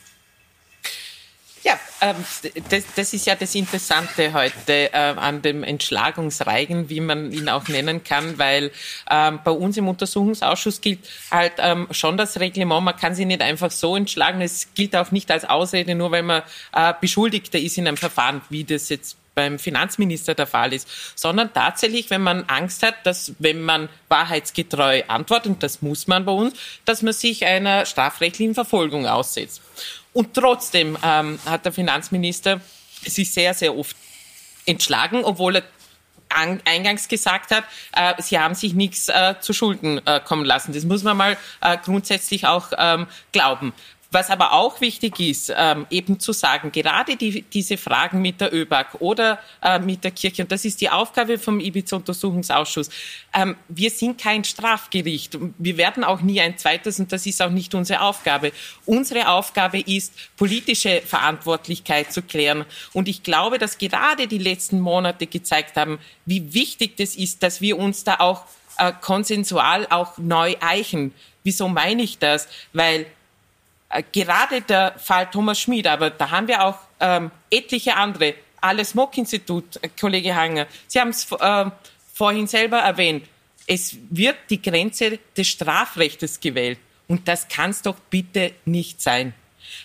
[2.03, 2.17] Ähm,
[2.69, 7.69] das, das, ist ja das Interessante heute äh, an dem Entschlagungsreigen, wie man ihn auch
[7.69, 8.71] nennen kann, weil
[9.09, 10.99] ähm, bei uns im Untersuchungsausschuss gilt
[11.31, 14.41] halt ähm, schon das Reglement, man kann sie nicht einfach so entschlagen.
[14.41, 18.41] Es gilt auch nicht als Ausrede, nur weil man äh, Beschuldigter ist in einem Verfahren,
[18.49, 23.33] wie das jetzt beim Finanzminister der Fall ist, sondern tatsächlich, wenn man Angst hat, dass
[23.39, 26.53] wenn man wahrheitsgetreu antwortet, und das muss man bei uns,
[26.85, 29.61] dass man sich einer strafrechtlichen Verfolgung aussetzt.
[30.13, 32.61] Und trotzdem ähm, hat der Finanzminister
[33.05, 33.95] sich sehr, sehr oft
[34.65, 35.63] entschlagen, obwohl er
[36.65, 37.63] eingangs gesagt hat,
[37.95, 40.73] äh, sie haben sich nichts äh, zu Schulden äh, kommen lassen.
[40.73, 43.73] Das muss man mal äh, grundsätzlich auch ähm, glauben.
[44.13, 48.53] Was aber auch wichtig ist, ähm, eben zu sagen, gerade die, diese Fragen mit der
[48.53, 52.91] ÖBAG oder äh, mit der Kirche, und das ist die Aufgabe vom Ibiza-Untersuchungsausschuss,
[53.33, 55.39] ähm, wir sind kein Strafgericht.
[55.57, 58.51] Wir werden auch nie ein zweites, und das ist auch nicht unsere Aufgabe.
[58.85, 62.65] Unsere Aufgabe ist, politische Verantwortlichkeit zu klären.
[62.93, 65.97] Und ich glaube, dass gerade die letzten Monate gezeigt haben,
[66.27, 68.43] wie wichtig das ist, dass wir uns da auch
[68.77, 71.15] äh, konsensual auch neu eichen.
[71.43, 72.47] Wieso meine ich das?
[72.73, 73.07] Weil
[74.11, 78.35] gerade der Fall Thomas Schmid, aber da haben wir auch ähm, etliche andere.
[78.61, 81.65] Alles Mock-Institut, äh, Kollege Hanger, Sie haben es äh,
[82.13, 83.27] vorhin selber erwähnt.
[83.67, 86.79] Es wird die Grenze des Strafrechtes gewählt.
[87.07, 89.33] Und das kann es doch bitte nicht sein.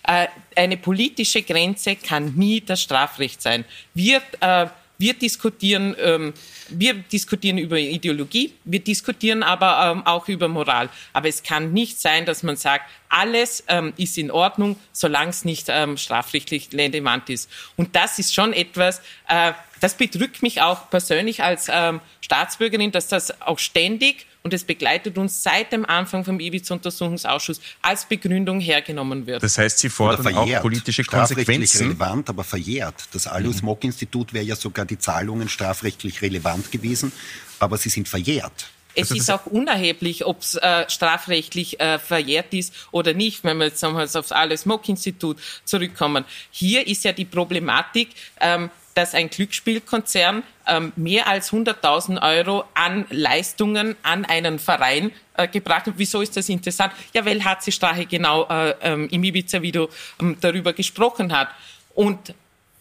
[0.06, 3.64] Äh, eine politische Grenze kann nie das Strafrecht sein.
[3.94, 4.66] Wir äh,
[5.00, 6.34] wir diskutieren, ähm,
[6.70, 10.88] wir diskutieren über Ideologie, wir diskutieren aber ähm, auch über Moral.
[11.12, 15.44] Aber es kann nicht sein, dass man sagt, alles ähm, ist in Ordnung, solange es
[15.44, 17.48] nicht ähm, strafrechtlich relevant ist.
[17.76, 23.08] Und das ist schon etwas, äh, das bedrückt mich auch persönlich als ähm, Staatsbürgerin, dass
[23.08, 29.26] das auch ständig und es begleitet uns seit dem Anfang vom Ibiza-Untersuchungsausschuss als Begründung hergenommen
[29.26, 29.42] wird.
[29.42, 31.86] Das heißt, Sie fordern auch politische Konsequenzen?
[31.86, 33.08] relevant, aber verjährt.
[33.12, 37.12] Das Alus-Mock-Institut wäre ja sogar die Zahlungen strafrechtlich relevant gewesen,
[37.60, 38.68] aber sie sind verjährt.
[38.94, 43.66] Es ist auch unerheblich, ob es äh, strafrechtlich äh, verjährt ist oder nicht, wenn wir
[43.66, 46.24] jetzt nochmals aufs Alice Mock Institut zurückkommen.
[46.50, 48.08] Hier ist ja die Problematik,
[48.40, 55.46] ähm, dass ein Glücksspielkonzern ähm, mehr als 100.000 Euro an Leistungen an einen Verein äh,
[55.46, 55.94] gebracht hat.
[55.96, 56.92] Wieso ist das interessant?
[57.14, 59.88] Ja, weil HC Strache genau äh, ähm, im Ibiza-Video
[60.20, 61.48] ähm, darüber gesprochen hat.
[61.94, 62.34] Und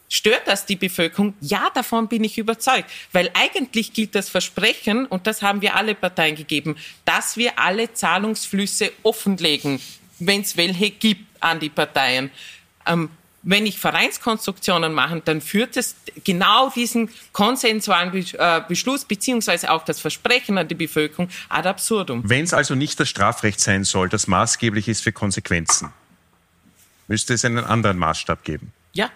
[0.09, 1.33] Stört das die Bevölkerung?
[1.41, 2.89] Ja, davon bin ich überzeugt.
[3.11, 7.93] Weil eigentlich gilt das Versprechen, und das haben wir alle Parteien gegeben, dass wir alle
[7.93, 9.81] Zahlungsflüsse offenlegen,
[10.19, 12.31] wenn es welche gibt an die Parteien.
[12.85, 13.09] Ähm,
[13.47, 20.01] wenn ich Vereinskonstruktionen mache, dann führt es genau diesen konsensualen äh, Beschluss beziehungsweise auch das
[20.01, 22.23] Versprechen an die Bevölkerung ad absurdum.
[22.25, 25.93] Wenn es also nicht das Strafrecht sein soll, das maßgeblich ist für Konsequenzen,
[27.07, 28.73] müsste es einen anderen Maßstab geben.
[28.91, 29.09] Ja.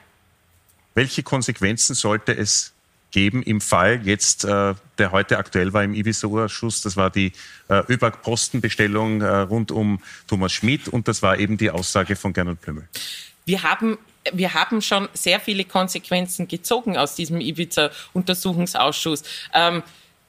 [0.96, 2.72] Welche Konsequenzen sollte es
[3.12, 7.34] geben im Fall jetzt, äh, der heute aktuell war im Ibiza-Ausschuss, das war die
[7.68, 12.62] äh, ÖBAG-Postenbestellung äh, rund um Thomas Schmidt und das war eben die Aussage von Gernot
[12.62, 12.88] Blümel.
[13.44, 13.98] Wir haben
[14.32, 19.24] wir haben schon sehr viele Konsequenzen gezogen aus diesem Ibiza-Untersuchungsausschuss.
[19.54, 19.84] Ähm,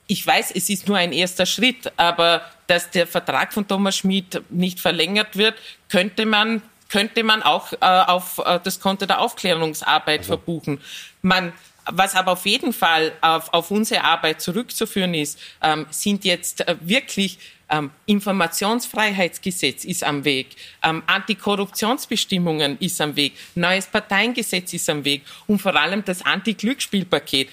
[0.06, 4.42] ich weiß, es ist nur ein erster Schritt, aber dass der Vertrag von Thomas Schmid
[4.50, 5.54] nicht verlängert wird,
[5.88, 10.32] könnte man, könnte man auch äh, auf äh, das Konto der Aufklärungsarbeit also.
[10.32, 10.80] verbuchen.
[11.22, 11.52] Man
[11.86, 16.76] was aber auf jeden Fall auf, auf unsere Arbeit zurückzuführen ist, ähm, sind jetzt äh,
[16.80, 17.38] wirklich
[17.72, 20.48] ähm, Informationsfreiheitsgesetz ist am Weg,
[20.82, 27.48] ähm, Antikorruptionsbestimmungen ist am Weg, neues Parteiengesetz ist am Weg und vor allem das Anti-Glücksspielpaket.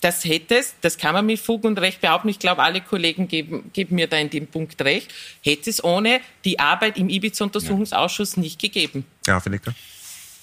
[0.00, 3.28] Das hätte es, das kann man mit Fug und Recht behaupten, ich glaube, alle Kollegen
[3.28, 5.12] geben, geben mir da in dem Punkt recht,
[5.42, 9.04] hätte es ohne die Arbeit im Ibiza-Untersuchungsausschuss nicht gegeben.
[9.26, 9.72] Ja, finde ich.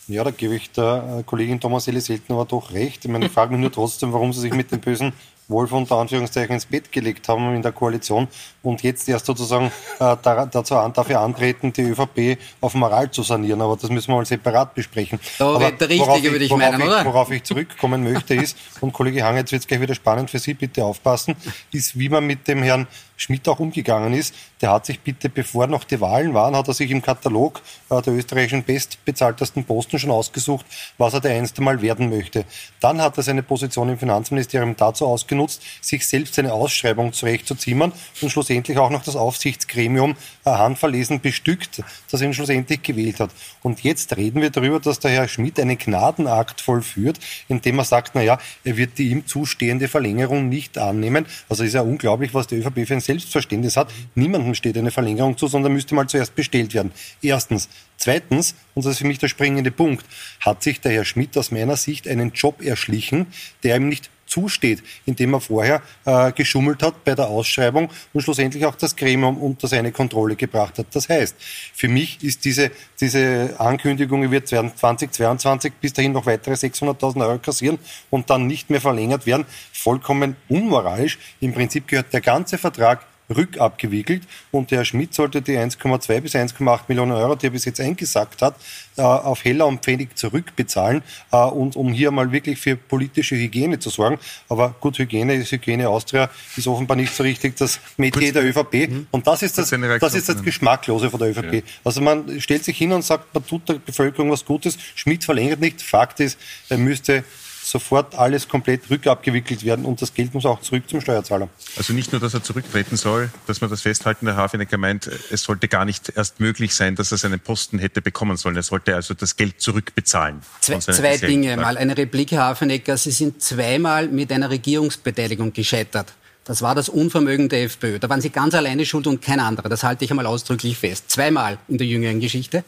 [0.09, 3.05] Ja, da gebe ich der äh, Kollegin Thomas Elli selten aber doch recht.
[3.05, 5.13] Ich meine, ich frage mich nur trotzdem, warum sie sich mit den bösen
[5.47, 8.27] Wolf unter Anführungszeichen ins Bett gelegt haben in der Koalition
[8.61, 13.61] und jetzt erst sozusagen äh, dazu an, dafür antreten, die ÖVP auf Moral zu sanieren.
[13.61, 15.19] Aber das müssen wir mal separat besprechen.
[15.37, 17.05] Da Aber der Richtige, würde ich meinen, ich, oder?
[17.05, 20.39] Worauf ich zurückkommen möchte ist, und Kollege Hang, jetzt wird es gleich wieder spannend für
[20.39, 21.35] Sie, bitte aufpassen,
[21.71, 24.33] ist, wie man mit dem Herrn Schmidt auch umgegangen ist.
[24.61, 28.01] Der hat sich bitte, bevor noch die Wahlen waren, hat er sich im Katalog äh,
[28.01, 30.65] der österreichischen bestbezahltesten Posten schon ausgesucht,
[30.97, 32.45] was er der einst einmal werden möchte.
[32.79, 37.91] Dann hat er seine Position im Finanzministerium dazu ausgenutzt, sich selbst eine Ausschreibung zurechtzuzimmern
[38.21, 41.81] und schlussendlich auch noch das Aufsichtsgremium äh, handverlesen bestückt,
[42.11, 43.31] das ihn schlussendlich gewählt hat.
[43.61, 48.11] Und jetzt reden wir darüber, dass der Herr Schmidt einen Gnadenakt vollführt, indem er sagt,
[48.15, 51.25] na ja, er wird die ihm zustehende Verlängerung nicht annehmen.
[51.47, 53.91] Also ist ja unglaublich, was die ÖVP für ein Selbstverständnis hat.
[54.15, 56.91] Niemandem steht eine Verlängerung zu, sondern müsste mal zuerst bestellt werden.
[57.21, 57.69] Erstens.
[57.97, 60.05] Zweitens, und das ist für mich der springende Punkt,
[60.39, 63.27] hat sich der Herr Schmidt aus meiner Sicht einen Job erschlichen,
[63.63, 68.65] der ihm nicht zusteht, indem er vorher äh, geschummelt hat bei der Ausschreibung und schlussendlich
[68.65, 70.87] auch das Gremium unter seine Kontrolle gebracht hat.
[70.93, 71.35] Das heißt,
[71.73, 77.39] für mich ist diese, diese Ankündigung, er wird 2022 bis dahin noch weitere 600.000 Euro
[77.39, 81.17] kassieren und dann nicht mehr verlängert werden, vollkommen unmoralisch.
[81.39, 86.35] Im Prinzip gehört der ganze Vertrag rückabgewickelt und der Herr Schmidt sollte die 1,2 bis
[86.35, 88.55] 1,8 Millionen Euro, die er bis jetzt eingesackt hat,
[88.97, 93.79] äh, auf Heller und Pfennig zurückbezahlen äh, und um hier mal wirklich für politische Hygiene
[93.79, 94.19] zu sorgen.
[94.49, 98.89] Aber gut, Hygiene ist Hygiene Austria, ist offenbar nicht so richtig das Metier der ÖVP.
[98.89, 99.07] Mhm.
[99.11, 101.53] Und das ist das, das ist das Geschmacklose von der ÖVP.
[101.53, 101.61] Ja.
[101.83, 104.77] Also man stellt sich hin und sagt, man tut der Bevölkerung was Gutes.
[104.95, 105.81] Schmidt verlängert nicht.
[105.81, 106.37] Fakt ist,
[106.69, 107.23] er müsste
[107.69, 111.49] sofort alles komplett rückabgewickelt werden und das Geld muss auch zurück zum Steuerzahler.
[111.77, 115.43] Also nicht nur, dass er zurücktreten soll, dass man das festhalten, der Hafenecker meint, es
[115.43, 118.55] sollte gar nicht erst möglich sein, dass er seinen Posten hätte bekommen sollen.
[118.55, 120.41] Er sollte also das Geld zurückbezahlen.
[120.61, 121.55] Zwei, zwei Dinge.
[121.57, 122.97] Mal eine Replik, Herr Hafenecker.
[122.97, 126.13] Sie sind zweimal mit einer Regierungsbeteiligung gescheitert.
[126.45, 127.99] Das war das Unvermögen der FPÖ.
[127.99, 129.69] Da waren Sie ganz alleine schuld und kein anderer.
[129.69, 131.11] Das halte ich einmal ausdrücklich fest.
[131.11, 132.63] Zweimal in der jüngeren Geschichte.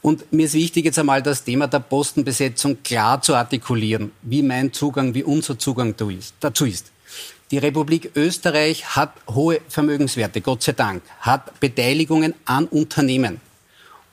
[0.00, 4.72] Und mir ist wichtig, jetzt einmal das Thema der Postenbesetzung klar zu artikulieren, wie mein
[4.72, 5.94] Zugang, wie unser Zugang
[6.40, 6.92] dazu ist.
[7.50, 13.40] Die Republik Österreich hat hohe Vermögenswerte, Gott sei Dank, hat Beteiligungen an Unternehmen.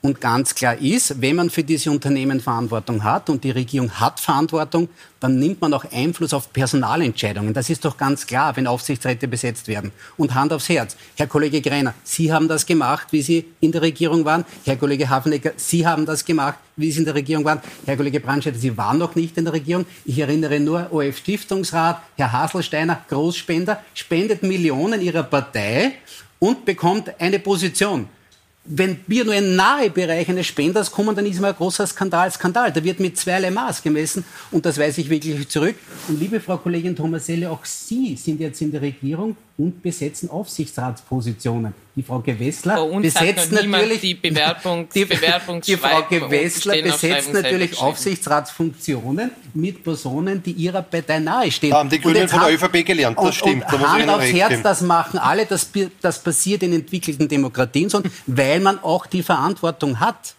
[0.06, 4.20] Und ganz klar ist, wenn man für diese Unternehmen Verantwortung hat und die Regierung hat
[4.20, 4.88] Verantwortung,
[5.18, 7.52] dann nimmt man auch Einfluss auf Personalentscheidungen.
[7.52, 9.90] Das ist doch ganz klar, wenn Aufsichtsräte besetzt werden.
[10.16, 10.96] Und Hand aufs Herz.
[11.16, 14.44] Herr Kollege Greiner, Sie haben das gemacht, wie Sie in der Regierung waren.
[14.64, 17.60] Herr Kollege Hafenecker, Sie haben das gemacht, wie Sie in der Regierung waren.
[17.84, 19.86] Herr Kollege Brandstätter, Sie waren noch nicht in der Regierung.
[20.04, 25.94] Ich erinnere nur, OF-Stiftungsrat, Herr Haselsteiner, Großspender, spendet Millionen Ihrer Partei
[26.38, 28.08] und bekommt eine Position
[28.68, 32.30] wenn wir nur in nahe Bereich eines Spenders kommen, dann ist immer ein großer Skandal,
[32.30, 32.72] Skandal.
[32.72, 35.76] Da wird mit zweierlei Maß gemessen und das weise ich wirklich zurück.
[36.08, 41.72] Und liebe Frau Kollegin Thomaselle, auch Sie sind jetzt in der Regierung und besetzen Aufsichtsratspositionen.
[41.94, 49.82] Die Frau Gewessler besetzt natürlich die Bewerbung, die, die Frau Gewessler besetzt natürlich Aufsichtsratsfunktionen mit
[49.82, 51.70] Personen, die ihrer Partei nahestehen.
[51.70, 53.72] Da haben die Grünen von der ÖVP gelernt, das und, stimmt.
[53.72, 55.70] Und da Hand aufs Herz, das machen alle, das,
[56.02, 60.34] das passiert in entwickelten Demokratien, sondern weil man auch die Verantwortung hat.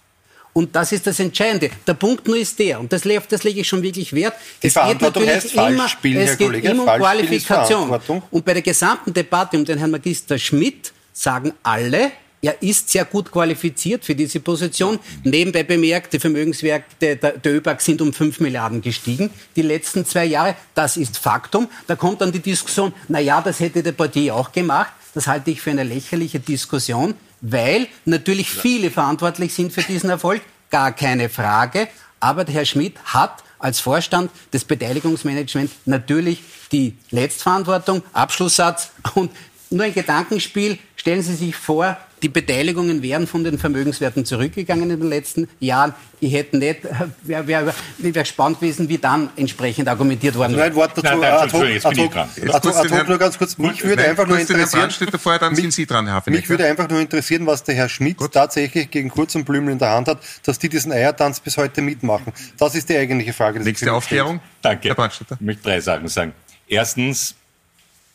[0.57, 1.69] Und das ist das Entscheidende.
[1.85, 4.73] Der Punkt nur ist der, und das, das lege ich schon wirklich wert, die es
[4.73, 7.99] geht natürlich immer, spielen, es geht Kollege, immer um Qualifikation.
[8.31, 13.05] Und bei der gesamten Debatte um den Herrn Magister Schmidt sagen alle, er ist sehr
[13.05, 14.97] gut qualifiziert für diese Position.
[15.23, 20.25] Nebenbei bemerkt, die Vermögenswerte der, der ÖBAG sind um 5 Milliarden gestiegen die letzten zwei
[20.25, 20.55] Jahre.
[20.73, 21.67] Das ist Faktum.
[21.85, 24.91] Da kommt dann die Diskussion, na ja, das hätte der Partie auch gemacht.
[25.13, 30.41] Das halte ich für eine lächerliche Diskussion weil natürlich viele verantwortlich sind für diesen Erfolg,
[30.69, 31.87] gar keine Frage.
[32.19, 39.31] Aber der Herr Schmidt hat als Vorstand des Beteiligungsmanagements natürlich die Letztverantwortung, Abschlusssatz und
[39.69, 40.77] nur ein Gedankenspiel.
[40.95, 45.93] Stellen Sie sich vor, die Beteiligungen wären von den Vermögenswerten zurückgegangen in den letzten Jahren.
[46.19, 46.79] Ich hätte nicht,
[47.21, 50.65] wäre wär, wär gespannt gewesen, wie dann entsprechend argumentiert worden wäre.
[50.65, 51.05] Ein Wort dazu.
[51.05, 52.29] Nein, nein, jetzt bin ich dran.
[52.51, 53.57] Ad nur ganz kurz.
[53.57, 54.89] Mich würde einfach nur interessieren.
[55.19, 58.17] Vorher, dann sind Sie dran, Herr Mich würde einfach nur interessieren, was der Herr Schmidt
[58.17, 58.31] Gut.
[58.31, 61.81] tatsächlich gegen Kurz und Blümel in der Hand hat, dass die diesen Eiertanz bis heute
[61.81, 62.33] mitmachen.
[62.57, 63.59] Das ist die eigentliche Frage.
[63.59, 64.39] Nächste Aufklärung.
[64.61, 64.89] Danke.
[64.89, 65.35] Herr Brandstätter.
[65.39, 66.33] Ich möchte drei Sachen sagen.
[66.67, 67.35] Erstens,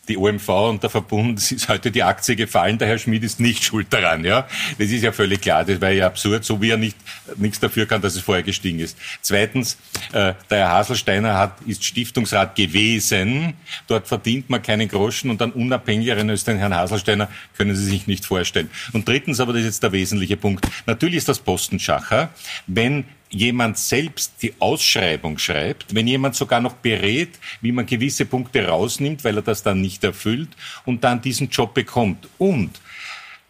[0.09, 3.63] die OMV und der Verbund ist heute die Aktie gefallen, der Herr Schmidt ist nicht
[3.65, 4.25] schuld daran.
[4.25, 4.49] Ja?
[4.79, 6.97] Das ist ja völlig klar, das wäre ja absurd, so wie er nicht,
[7.37, 8.99] nichts dafür kann, dass es vorher gestiegen ist.
[9.21, 9.79] Zweitens,
[10.13, 13.55] äh, der Herr Haselsteiner hat, ist Stiftungsrat gewesen,
[13.87, 18.07] dort verdient man keinen Groschen und einen unabhängigeren als den Herrn Haselsteiner können Sie sich
[18.07, 18.71] nicht vorstellen.
[18.93, 22.31] Und drittens, aber das ist jetzt der wesentliche Punkt, natürlich ist das Postenschacher,
[22.67, 28.67] wenn jemand selbst die Ausschreibung schreibt, wenn jemand sogar noch berät, wie man gewisse Punkte
[28.69, 30.51] rausnimmt, weil er das dann nicht erfüllt
[30.85, 32.29] und dann diesen Job bekommt.
[32.39, 32.81] Und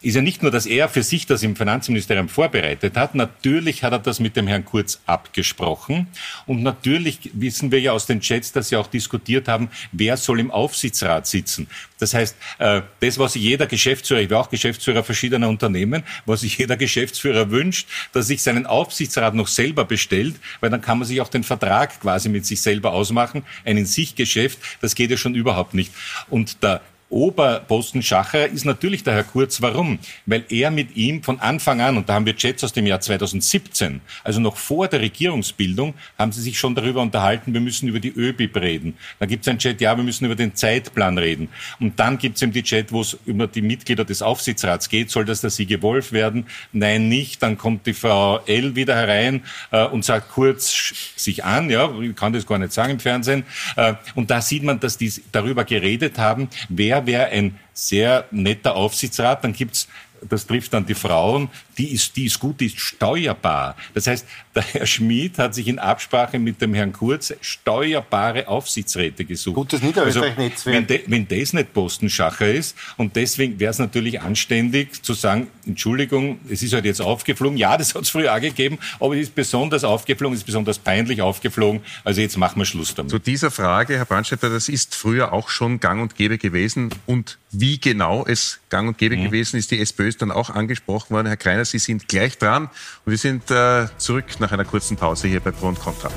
[0.02, 3.14] ist ja nicht nur, dass er für sich das im Finanzministerium vorbereitet hat.
[3.14, 6.08] Natürlich hat er das mit dem Herrn Kurz abgesprochen.
[6.46, 10.40] Und natürlich wissen wir ja aus den Chats, dass sie auch diskutiert haben, wer soll
[10.40, 11.68] im Aufsichtsrat sitzen.
[11.98, 16.40] Das heißt, äh, das, was sich jeder Geschäftsführer, ich war auch Geschäftsführer verschiedener Unternehmen, was
[16.40, 21.06] sich jeder Geschäftsführer wünscht, dass sich seinen Aufsichtsrat noch selber bestellt, weil dann kann man
[21.06, 23.44] sich auch den Vertrag quasi mit sich selber ausmachen.
[23.64, 25.92] Ein in sich Geschäft, das geht ja schon überhaupt nicht.
[26.28, 26.80] Und der
[27.12, 29.60] Oberposten Schacher ist natürlich der Herr Kurz.
[29.60, 29.98] Warum?
[30.24, 33.00] Weil er mit ihm von Anfang an, und da haben wir Chats aus dem Jahr
[33.00, 38.00] 2017, also noch vor der Regierungsbildung, haben sie sich schon darüber unterhalten, wir müssen über
[38.00, 38.94] die ÖBIB reden.
[39.18, 41.48] Dann gibt es einen Chat, ja, wir müssen über den Zeitplan reden.
[41.80, 45.10] Und dann gibt es eben die Chat, wo es über die Mitglieder des Aufsichtsrats geht.
[45.10, 46.46] Soll das der Siege Wolf werden?
[46.72, 47.42] Nein, nicht.
[47.42, 52.16] Dann kommt die Frau L wieder herein äh, und sagt kurz sich an, ja, ich
[52.16, 53.44] kann das gar nicht sagen im Fernsehen.
[53.76, 58.74] Äh, und da sieht man, dass die darüber geredet haben, wer wäre ein sehr netter
[58.74, 59.44] Aufsichtsrat.
[59.44, 59.88] Dann gibt's
[60.28, 63.76] das trifft dann die Frauen, die ist, die ist gut, die ist steuerbar.
[63.94, 69.24] Das heißt, der Herr Schmid hat sich in Absprache mit dem Herrn Kurz steuerbare Aufsichtsräte
[69.24, 69.54] gesucht.
[69.54, 70.76] Gutes Niederösterreich-Netzwerk.
[70.76, 75.14] Also, wenn, de, wenn das nicht Postenschacher ist und deswegen wäre es natürlich anständig zu
[75.14, 77.56] sagen, Entschuldigung, es ist halt jetzt aufgeflogen.
[77.56, 80.78] Ja, das hat es früher auch gegeben, aber es ist besonders aufgeflogen, es ist besonders
[80.78, 81.80] peinlich aufgeflogen.
[82.04, 83.10] Also jetzt machen wir Schluss damit.
[83.10, 87.38] Zu dieser Frage, Herr Brandstätter, das ist früher auch schon gang und gäbe gewesen und
[87.52, 89.24] wie genau es gang und gäbe mhm.
[89.24, 91.26] gewesen ist, die SPÖ ist dann auch angesprochen worden.
[91.26, 92.70] Herr Kreiner, Sie sind gleich dran
[93.04, 96.10] und wir sind äh, zurück nach einer kurzen Pause hier bei Pro und Contra.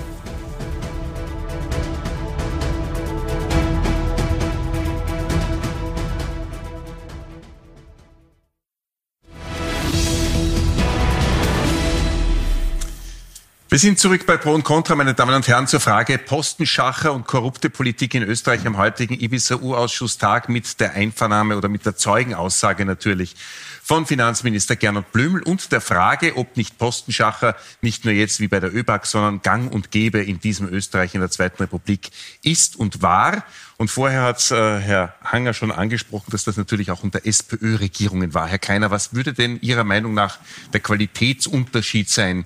[13.75, 17.27] Wir sind zurück bei Pro und Contra, meine Damen und Herren, zur Frage Postenschacher und
[17.27, 23.35] korrupte Politik in Österreich am heutigen Ibiza-U-Ausschusstag mit der Einvernahme oder mit der Zeugenaussage natürlich
[23.83, 28.61] von Finanzminister Gernot Blümel und der Frage, ob nicht Postenschacher nicht nur jetzt wie bei
[28.61, 32.11] der ÖBAG, sondern gang und gäbe in diesem Österreich in der Zweiten Republik
[32.43, 33.43] ist und war.
[33.75, 38.47] Und vorher hat äh, Herr Hanger schon angesprochen, dass das natürlich auch unter SPÖ-Regierungen war.
[38.47, 40.38] Herr Kleiner, was würde denn Ihrer Meinung nach
[40.71, 42.45] der Qualitätsunterschied sein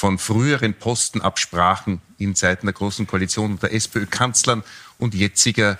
[0.00, 4.64] von früheren Postenabsprachen in Zeiten der Großen Koalition unter SPÖ-Kanzlern
[4.96, 5.78] und jetziger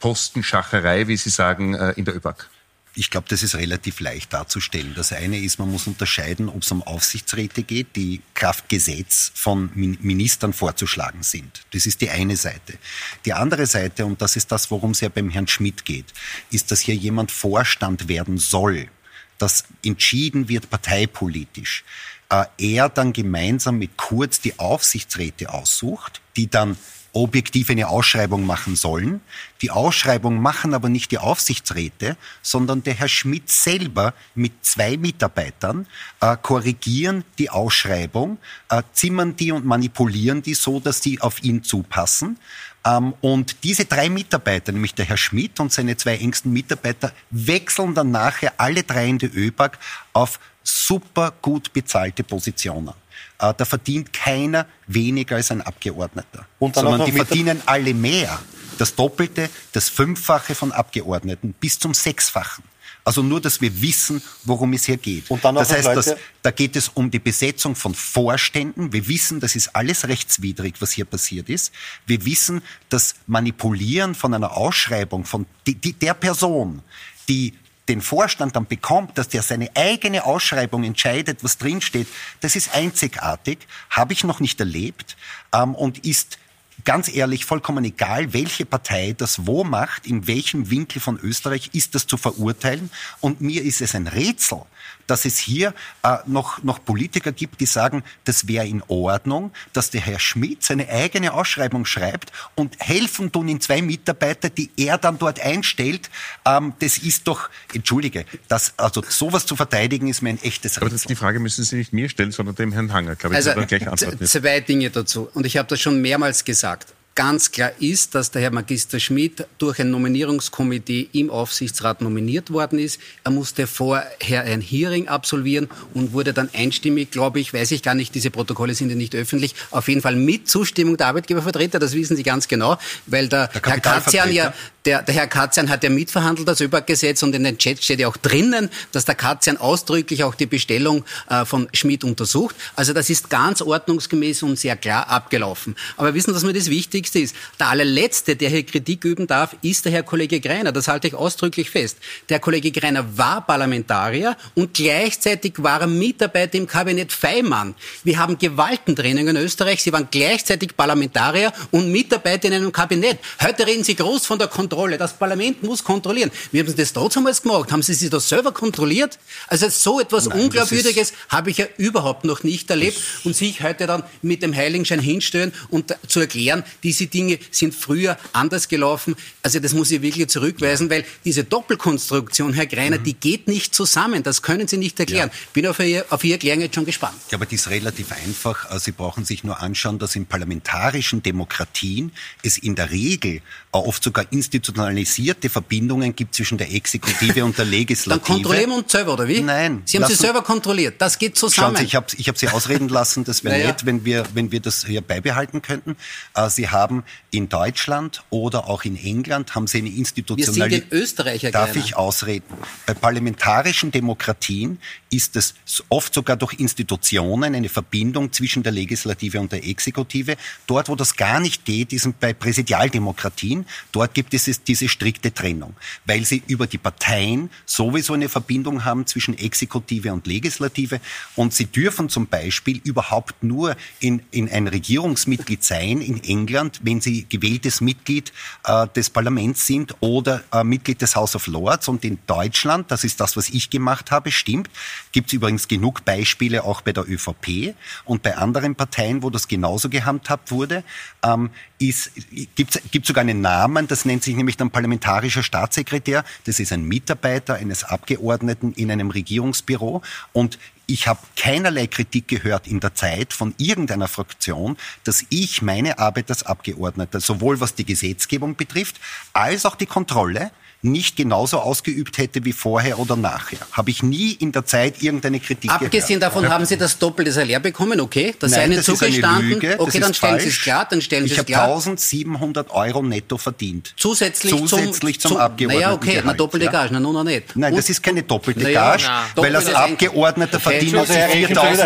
[0.00, 2.48] Postenschacherei, wie Sie sagen, äh, in der ÖBAG?
[2.94, 4.94] Ich glaube, das ist relativ leicht darzustellen.
[4.96, 10.54] Das eine ist, man muss unterscheiden, ob es um Aufsichtsräte geht, die Kraftgesetz von Ministern
[10.54, 11.66] vorzuschlagen sind.
[11.72, 12.78] Das ist die eine Seite.
[13.26, 16.06] Die andere Seite, und das ist das, worum es ja beim Herrn Schmidt geht,
[16.50, 18.88] ist, dass hier jemand Vorstand werden soll,
[19.36, 21.84] das entschieden wird parteipolitisch
[22.28, 26.76] er dann gemeinsam mit Kurz die Aufsichtsräte aussucht, die dann
[27.14, 29.20] objektiv eine Ausschreibung machen sollen.
[29.62, 35.86] Die Ausschreibung machen aber nicht die Aufsichtsräte, sondern der Herr Schmidt selber mit zwei Mitarbeitern
[36.20, 41.62] äh, korrigieren die Ausschreibung, äh, zimmern die und manipulieren die so, dass die auf ihn
[41.62, 42.38] zupassen.
[42.84, 47.94] Ähm, und diese drei Mitarbeiter, nämlich der Herr Schmidt und seine zwei engsten Mitarbeiter, wechseln
[47.94, 49.78] dann nachher alle drei in die ÖBAG
[50.12, 52.94] auf super gut bezahlte Positionen.
[53.38, 56.46] Äh, da verdient keiner weniger als ein Abgeordneter.
[56.58, 58.40] Und sondern die verdienen alle mehr.
[58.78, 62.64] Das Doppelte, das Fünffache von Abgeordneten bis zum Sechsfachen.
[63.04, 65.30] Also nur, dass wir wissen, worum es hier geht.
[65.30, 68.94] Und dann das heißt, dass, da geht es um die Besetzung von Vorständen.
[68.94, 71.70] Wir wissen, das ist alles rechtswidrig, was hier passiert ist.
[72.06, 76.80] Wir wissen, dass Manipulieren von einer Ausschreibung von die, die, der Person,
[77.28, 77.52] die
[77.88, 82.08] den Vorstand dann bekommt, dass der seine eigene Ausschreibung entscheidet, was drinsteht,
[82.40, 83.58] das ist einzigartig,
[83.90, 85.16] habe ich noch nicht erlebt
[85.52, 86.38] ähm, und ist
[86.84, 91.94] ganz ehrlich vollkommen egal, welche Partei das wo macht, in welchem Winkel von Österreich ist
[91.94, 92.90] das zu verurteilen.
[93.20, 94.62] Und mir ist es ein Rätsel,
[95.06, 99.90] dass es hier äh, noch, noch Politiker gibt, die sagen, das wäre in Ordnung, dass
[99.90, 104.98] der Herr Schmidt seine eigene Ausschreibung schreibt und helfen tun in zwei Mitarbeiter, die er
[104.98, 106.10] dann dort einstellt.
[106.44, 110.78] Ähm, das ist doch, entschuldige, das, also sowas zu verteidigen ist mir ein echtes.
[110.78, 113.46] Aber das, die Frage müssen Sie nicht mir stellen, sondern dem Herrn Hanger, glaube ich.
[113.46, 114.26] Also, gleich antworten.
[114.26, 115.28] Zwei Dinge dazu.
[115.34, 116.94] Und ich habe das schon mehrmals gesagt.
[117.14, 122.78] Ganz klar ist, dass der Herr Magister Schmidt durch ein Nominierungskomitee im Aufsichtsrat nominiert worden
[122.78, 123.00] ist.
[123.22, 127.94] Er musste vorher ein Hearing absolvieren und wurde dann einstimmig, glaube ich, weiß ich gar
[127.94, 131.94] nicht, diese Protokolle sind ja nicht öffentlich, auf jeden Fall mit Zustimmung der Arbeitgebervertreter, das
[131.94, 134.52] wissen Sie ganz genau, weil der, der Herr Katzian ja,
[134.84, 138.08] der, der Herr Katzian hat ja mitverhandelt das ÖBAG-Gesetz und in den Chat steht ja
[138.08, 142.54] auch drinnen, dass der Katzian ausdrücklich auch die Bestellung äh, von Schmidt untersucht.
[142.76, 145.74] Also das ist ganz ordnungsgemäß und sehr klar abgelaufen.
[145.96, 146.68] Aber wissen, was mir das
[147.04, 147.36] Wichtigste ist?
[147.60, 150.72] Der allerletzte, der hier Kritik üben darf, ist der Herr Kollege Greiner.
[150.72, 151.98] Das halte ich ausdrücklich fest.
[152.28, 157.74] Der Kollege Greiner war Parlamentarier und gleichzeitig war er Mitarbeiter im Kabinett Feimann.
[158.04, 159.82] Wir haben Gewaltentraining in Österreich.
[159.82, 163.18] Sie waren gleichzeitig Parlamentarier und Mitarbeiter in einem Kabinett.
[163.42, 164.96] Heute reden Sie groß von der Kontrolle.
[164.96, 166.30] Das Parlament muss kontrollieren.
[166.52, 167.70] Wie haben Sie das damals gemacht?
[167.70, 169.18] Haben Sie sich das selber kontrolliert?
[169.48, 172.98] Also so etwas Nein, Unglaubwürdiges habe ich ja überhaupt noch nicht erlebt.
[173.24, 176.64] Und sich heute dann mit dem Heiligenschein hinstellen und zu erklären,
[176.94, 179.16] diese Dinge sind früher anders gelaufen.
[179.42, 183.04] Also das muss ich wirklich zurückweisen, weil diese Doppelkonstruktion, Herr Greiner, mhm.
[183.04, 184.22] die geht nicht zusammen.
[184.22, 185.30] Das können Sie nicht erklären.
[185.32, 185.38] Ja.
[185.52, 187.16] Bin auf Ihr, auf Ihr Erklärung jetzt schon gespannt.
[187.30, 188.70] Ja, aber die ist relativ einfach.
[188.70, 193.40] Äh, Sie brauchen sich nur anschauen, dass in parlamentarischen Demokratien es in der Regel
[193.72, 198.20] oft sogar institutionalisierte Verbindungen gibt zwischen der Exekutive und der Legislative.
[198.20, 199.40] Dann kontrollieren wir uns selber, oder wie?
[199.40, 199.82] Nein.
[199.84, 201.00] Sie haben sie selber kontrolliert.
[201.00, 201.76] Das geht zusammen.
[201.76, 203.24] Schauen Sie, ich habe ich hab Sie ausreden lassen.
[203.24, 203.66] Das wäre naja.
[203.68, 205.96] nett, wenn wir, wenn wir das hier beibehalten könnten.
[206.34, 206.83] Äh, Sie haben
[207.30, 210.70] in Deutschland oder auch in England haben Sie eine institutionelle...
[210.70, 212.44] Wir sind in Österreich, Herr Darf ich ausreden?
[212.86, 214.78] Bei parlamentarischen Demokratien
[215.10, 215.54] ist es
[215.88, 220.36] oft sogar durch Institutionen eine Verbindung zwischen der Legislative und der Exekutive.
[220.66, 223.66] Dort, wo das gar nicht geht, ist bei Präsidialdemokratien.
[223.92, 225.74] Dort gibt es diese strikte Trennung,
[226.04, 231.00] weil sie über die Parteien sowieso eine Verbindung haben zwischen Exekutive und Legislative
[231.36, 237.00] und sie dürfen zum Beispiel überhaupt nur in, in ein Regierungsmitglied sein in England, wenn
[237.00, 238.32] sie gewähltes Mitglied
[238.64, 243.04] äh, des Parlaments sind oder äh, Mitglied des House of Lords und in Deutschland, das
[243.04, 244.70] ist das, was ich gemacht habe, stimmt,
[245.12, 249.48] gibt es übrigens genug Beispiele auch bei der ÖVP und bei anderen Parteien, wo das
[249.48, 250.84] genauso gehandhabt wurde,
[251.22, 256.24] ähm, gibt es sogar einen Namen, das nennt sich nämlich dann parlamentarischer Staatssekretär.
[256.44, 260.02] Das ist ein Mitarbeiter eines Abgeordneten in einem Regierungsbüro.
[260.32, 265.98] Und ich habe keinerlei Kritik gehört in der Zeit von irgendeiner Fraktion, dass ich meine
[265.98, 269.00] Arbeit als Abgeordneter, sowohl was die Gesetzgebung betrifft,
[269.32, 270.50] als auch die Kontrolle,
[270.84, 273.58] nicht genauso ausgeübt hätte wie vorher oder nachher.
[273.72, 276.34] Habe ich nie in der Zeit irgendeine Kritik Abgesehen gehört.
[276.34, 278.34] davon haben Sie das doppelte Salär bekommen, okay?
[278.38, 279.18] Das Nein, sei das zugestanden.
[279.18, 281.48] Ist eine Lüge, okay, dann stellen Sie es klar, dann stellen Sie es klar.
[281.48, 283.94] Ich habe 1700 Euro netto verdient.
[283.96, 285.80] Zusätzlich, Zusätzlich zum, zum, Abgeordneten.
[285.80, 287.56] Naja, okay, na doppelte Gage, na nun noch nicht.
[287.56, 291.12] Nein, Und, das ist keine doppelte naja, Gage, na, weil als Abgeordneter okay, verdienen Sie
[291.12, 291.78] 4000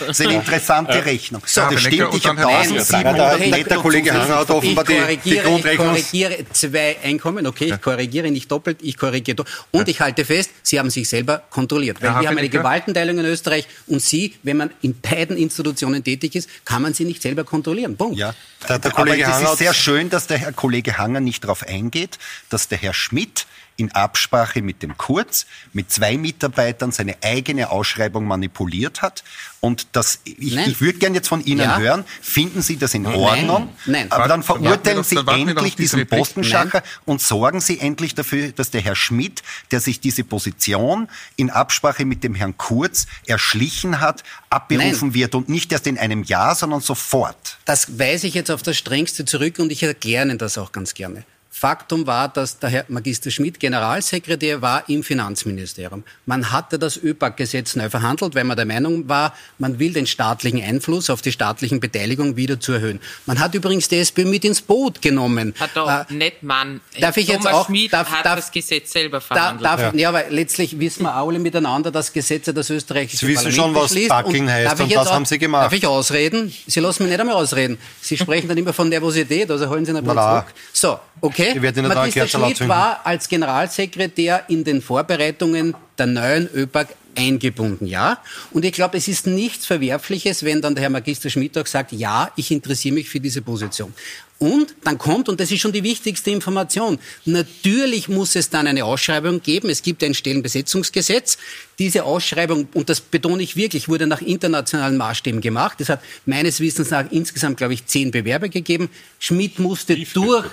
[0.00, 1.42] Das ist eine interessante Rechnung.
[1.44, 3.68] So, das stimmt, ich habe 1700 netto.
[3.68, 5.96] Der Kollege Hanger hat offenbar die Grundrechnung.
[5.96, 9.56] Ich korrigiere zwei Einkommen, okay, ich korrigiere nicht doppelt, ich korrigiere doppelt.
[9.70, 12.00] Und ich halte fest, Sie haben sich selber kontrolliert.
[12.00, 16.34] Weil wir haben eine Gewaltenteilung in Österreich und Sie, wenn man in beiden Institutionen tätig
[16.34, 17.96] ist, kann man sie nicht selber kontrollieren.
[17.96, 18.18] Punkt.
[18.18, 18.34] Ja,
[18.68, 21.62] der, der Kollege Aber es ist sehr schön, dass der Herr Kollege Hanger nicht darauf
[21.66, 22.18] eingeht,
[22.48, 23.46] dass der Herr Schmidt
[23.76, 29.24] in Absprache mit dem Kurz, mit zwei Mitarbeitern seine eigene Ausschreibung manipuliert hat.
[29.60, 31.78] Und das, ich, ich würde gerne jetzt von Ihnen ja.
[31.78, 33.70] hören, finden Sie das in Ordnung?
[33.86, 34.02] Nein.
[34.02, 34.12] Nein.
[34.12, 38.94] Aber dann verurteilen Sie endlich diesen Postenschacher und sorgen Sie endlich dafür, dass der Herr
[38.94, 45.14] Schmidt, der sich diese Position in Absprache mit dem Herrn Kurz erschlichen hat, abberufen Nein.
[45.14, 47.58] wird und nicht erst in einem Jahr, sondern sofort.
[47.64, 50.94] Das weise ich jetzt auf das Strengste zurück und ich erkläre Ihnen das auch ganz
[50.94, 51.24] gerne.
[51.56, 56.02] Faktum war, dass der Herr Magister Schmidt Generalsekretär war im Finanzministerium.
[56.26, 60.60] Man hatte das ÖPAC-Gesetz neu verhandelt, weil man der Meinung war, man will den staatlichen
[60.60, 62.98] Einfluss auf die staatlichen Beteiligungen wieder zu erhöhen.
[63.26, 65.54] Man hat übrigens die SPÖ mit ins Boot genommen.
[65.60, 66.80] Hat doch äh, nicht man.
[66.98, 69.64] Darf ich Thomas jetzt auch, Schmidt darf, hat darf, das Gesetz selber verhandelt.
[69.64, 69.92] Darf, ja.
[69.94, 73.94] ja, aber letztlich wissen wir alle miteinander, dass Gesetze das österreichische Sie wissen schon, was
[73.94, 75.66] Bucking heißt und, und was auch, haben Sie gemacht?
[75.66, 76.52] Darf ich ausreden?
[76.66, 77.78] Sie lassen mich nicht einmal ausreden.
[78.00, 80.54] Sie sprechen dann immer von Nervosität, also holen Sie nicht mal zurück.
[80.72, 81.53] So, Okay.
[81.60, 88.18] Magister Schmidt war als Generalsekretär in den Vorbereitungen der neuen ÖPAG eingebunden, ja.
[88.52, 91.92] Und ich glaube, es ist nichts Verwerfliches, wenn dann der Herr Magister Schmidt auch sagt,
[91.92, 93.94] ja, ich interessiere mich für diese Position.
[94.38, 98.84] Und dann kommt, und das ist schon die wichtigste Information, natürlich muss es dann eine
[98.84, 99.70] Ausschreibung geben.
[99.70, 101.38] Es gibt ein Stellenbesetzungsgesetz.
[101.78, 105.80] Diese Ausschreibung, und das betone ich wirklich, wurde nach internationalen Maßstäben gemacht.
[105.80, 108.90] Es hat meines Wissens nach insgesamt, glaube ich, zehn Bewerber gegeben.
[109.18, 110.46] Schmidt musste durch.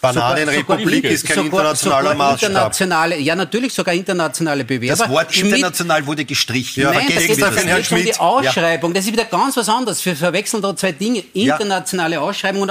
[0.00, 2.50] Bananenrepublik ist kein sogar, internationaler sogar Maßstab.
[2.50, 4.96] Internationale, ja, natürlich sogar internationale Bewerber.
[4.96, 6.82] Das Wort Schmidt, international wurde gestrichen.
[6.82, 8.90] Ja, Nein, das geht, das geht um die Ausschreibung.
[8.90, 8.94] Ja.
[8.94, 10.04] Das ist wieder ganz was anderes.
[10.04, 11.24] Wir verwechseln da zwei Dinge.
[11.34, 12.20] Internationale ja.
[12.20, 12.70] Ausschreibung und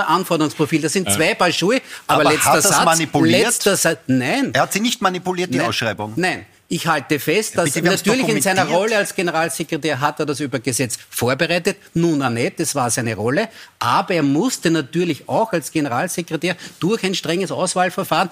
[0.58, 0.82] Anforderungsprofil.
[0.82, 1.82] Das sind zwei Paar Schuhe.
[2.08, 2.86] Aber, aber letzter hat Satz.
[2.86, 3.45] Manipuliert?
[3.45, 3.99] Letzter Satz.
[4.08, 4.51] Nein.
[4.53, 5.68] Er hat sie nicht manipuliert, die Nein.
[5.68, 6.14] Ausschreibung.
[6.16, 6.45] Nein.
[6.70, 10.60] Ich halte fest, dass Bitte, natürlich in seiner Rolle als Generalsekretär hat er das über
[10.60, 11.78] Gesetz vorbereitet.
[11.93, 13.47] Nun auch nicht, das war seine Rolle.
[13.80, 18.30] Aber er musste natürlich auch als Generalsekretär durch ein strenges Auswahlverfahren,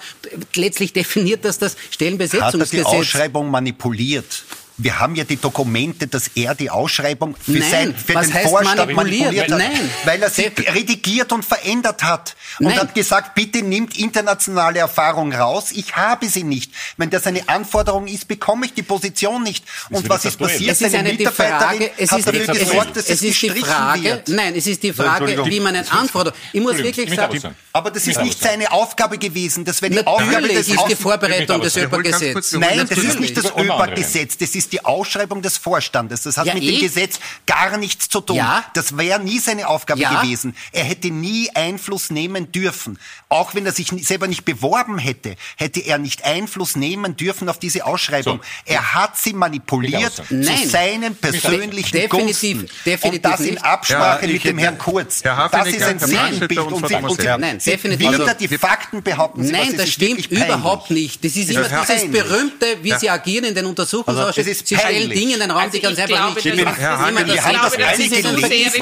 [0.54, 2.84] letztlich definiert das das Stellenbesetzungsgesetz.
[2.84, 4.44] Hat er die Ausschreibung manipuliert?
[4.78, 8.94] Wir haben ja die Dokumente, dass er die Ausschreibung für, Nein, sein, für den Vorstand
[8.94, 9.90] manipuliert, manipuliert hat, Nein.
[10.04, 12.78] weil er sie redigiert und verändert hat und Nein.
[12.78, 15.70] hat gesagt, bitte nimmt internationale Erfahrung raus.
[15.72, 16.72] Ich habe sie nicht.
[16.96, 19.64] Wenn das eine Anforderung ist, bekomme ich die Position nicht.
[19.90, 20.72] Und was ist passiert?
[20.72, 24.02] Es ist eine Mitarbeiterin Frage, es ist dafür gesorgt, dass es, es ist die Frage,
[24.02, 24.28] wird.
[24.28, 26.38] Nein, es ist die Frage, wie man eine Anforderung.
[26.52, 27.40] Ich muss wirklich sagen,
[27.72, 29.64] aber das ist nicht seine Aufgabe gewesen.
[29.64, 32.52] Das wäre die Natürlich Aufgabe des ist die Vorbereitung des ÖPA-Gesetzes.
[32.52, 34.36] Nein, das ist nicht das ÖPA-Gesetz.
[34.38, 36.22] Das ist ist die Ausschreibung des Vorstandes.
[36.22, 36.72] Das hat ja, mit eh?
[36.72, 38.36] dem Gesetz gar nichts zu tun.
[38.36, 38.64] Ja?
[38.74, 40.20] Das wäre nie seine Aufgabe ja?
[40.20, 40.56] gewesen.
[40.72, 42.98] Er hätte nie Einfluss nehmen dürfen.
[43.28, 47.58] Auch wenn er sich selber nicht beworben hätte, hätte er nicht Einfluss nehmen dürfen auf
[47.58, 48.38] diese Ausschreibung.
[48.38, 48.72] So.
[48.72, 50.68] Er hat sie manipuliert zu Nein.
[50.68, 52.70] seinen persönlichen definitiv, Gunsten.
[52.84, 55.22] Definitiv und das in Absprache mit dem Herrn Kurz.
[55.22, 56.58] das ist ein Sinnbild.
[56.58, 58.12] Und, Sie, und Sie, Nein, definitiv.
[58.12, 61.24] wieder die Fakten behaupten Sie, Nein, das stimmt überhaupt nicht.
[61.24, 64.55] Das ist immer dieses berühmte, wie Sie agieren in den Untersuchungsausschüssen.
[64.60, 66.74] Also, Sie stellen Dinge in den Raum, die ganz einfach nicht stimmen.
[66.74, 68.76] Herr Hagen, wir haben das alle gelesen.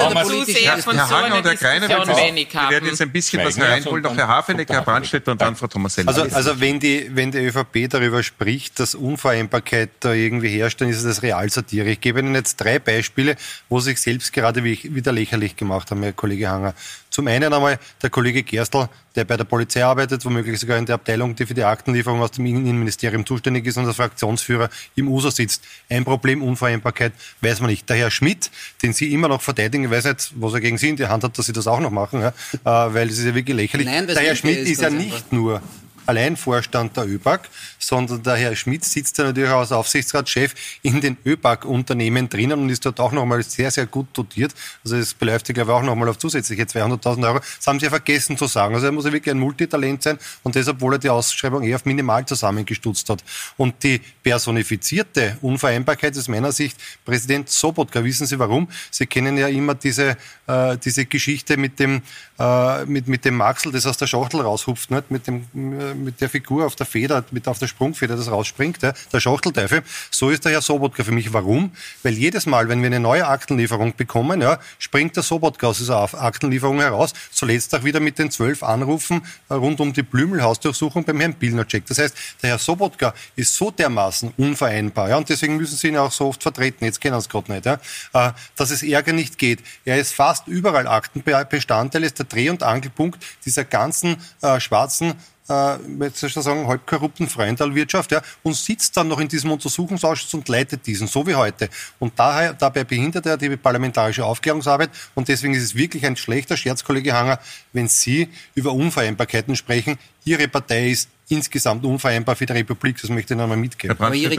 [0.95, 4.03] Herr Hagen und Herr Greiner, wir werden jetzt ein bisschen was reinholen.
[4.03, 6.07] Noch Herr Hafenecker, Herr Brandstätter und dann Frau Tomaselli.
[6.07, 10.89] Also, also wenn, die, wenn die ÖVP darüber spricht, dass Unvereinbarkeit da irgendwie herrscht, dann
[10.89, 11.89] ist das Realsatire.
[11.89, 13.35] Ich gebe Ihnen jetzt drei Beispiele,
[13.69, 16.73] wo Sie sich selbst gerade wieder lächerlich gemacht haben, Herr Kollege Hanger.
[17.15, 20.95] Zum einen einmal der Kollege Gerstl, der bei der Polizei arbeitet, womöglich sogar in der
[20.95, 25.31] Abteilung, die für die Aktenlieferung aus dem Innenministerium zuständig ist und als Fraktionsführer im USA
[25.31, 25.63] sitzt.
[25.89, 27.89] Ein Problem, Unvereinbarkeit, weiß man nicht.
[27.89, 28.51] Der Herr Schmidt,
[28.83, 31.23] den Sie immer noch verteidigen, ich weiß nicht, was er gegen Sie in die Hand
[31.23, 33.87] hat, dass Sie das auch noch machen, ja, äh, weil es ist ja wirklich lächerlich.
[33.87, 35.61] Nein, der Herr Schmidt ist, ist ja nicht nur
[36.05, 37.49] Alleinvorstand der ÖBAG,
[37.79, 42.85] sondern der Herr Schmidt sitzt ja natürlich als Aufsichtsratschef in den ÖBAG-Unternehmen drinnen und ist
[42.85, 44.53] dort auch nochmal sehr, sehr gut dotiert.
[44.83, 47.39] Also es beläuft sich, glaube ich, auch nochmal auf zusätzliche 200.000 Euro.
[47.39, 48.75] Das haben Sie ja vergessen zu sagen.
[48.75, 51.75] Also er muss ja wirklich ein Multitalent sein und deshalb, obwohl er die Ausschreibung eher
[51.75, 53.23] auf minimal zusammengestutzt hat.
[53.57, 58.03] Und die personifizierte Unvereinbarkeit ist meiner Sicht Präsident Sobotka.
[58.03, 58.67] Wissen Sie warum?
[58.91, 62.01] Sie kennen ja immer diese, äh, diese Geschichte mit dem,
[62.39, 65.11] äh, mit, mit dem Maxel, das aus der Schachtel raushupft, nicht?
[65.11, 68.81] mit dem äh, mit der Figur auf der Feder, mit auf der Sprungfeder, das rausspringt,
[68.81, 69.83] ja, der Schachtelteufel.
[70.11, 71.33] So ist der Herr Sobotka für mich.
[71.33, 71.71] Warum?
[72.03, 76.01] Weil jedes Mal, wenn wir eine neue Aktenlieferung bekommen, ja, springt der Sobotka aus dieser
[76.21, 77.13] Aktenlieferung heraus.
[77.31, 81.85] Zuletzt auch wieder mit den zwölf Anrufen rund um die Blümelhausdurchsuchung beim Herrn Pilnacek.
[81.85, 85.97] Das heißt, der Herr Sobotka ist so dermaßen unvereinbar, ja, und deswegen müssen Sie ihn
[85.97, 86.85] auch so oft vertreten.
[86.85, 87.79] Jetzt kennen Sie es gerade nicht, ja,
[88.13, 89.59] äh, dass es Ärger nicht geht.
[89.83, 95.15] Er ist fast überall Aktenbestandteil, ist der Dreh- und Angelpunkt dieser ganzen äh, schwarzen
[95.49, 99.51] äh, jetzt soll ich sagen, halb korrupten Freundalwirtschaft, ja, und sitzt dann noch in diesem
[99.51, 101.69] Untersuchungsausschuss und leitet diesen, so wie heute.
[101.99, 106.57] Und daher, dabei behindert er die parlamentarische Aufklärungsarbeit und deswegen ist es wirklich ein schlechter
[106.57, 107.39] Scherz, Kollege Hanger,
[107.73, 109.97] wenn Sie über Unvereinbarkeiten sprechen.
[110.23, 113.95] Ihre Partei ist insgesamt unvereinbar für die Republik, das möchte ich noch einmal mitgeben.
[113.97, 114.35] Herr Brandstätter,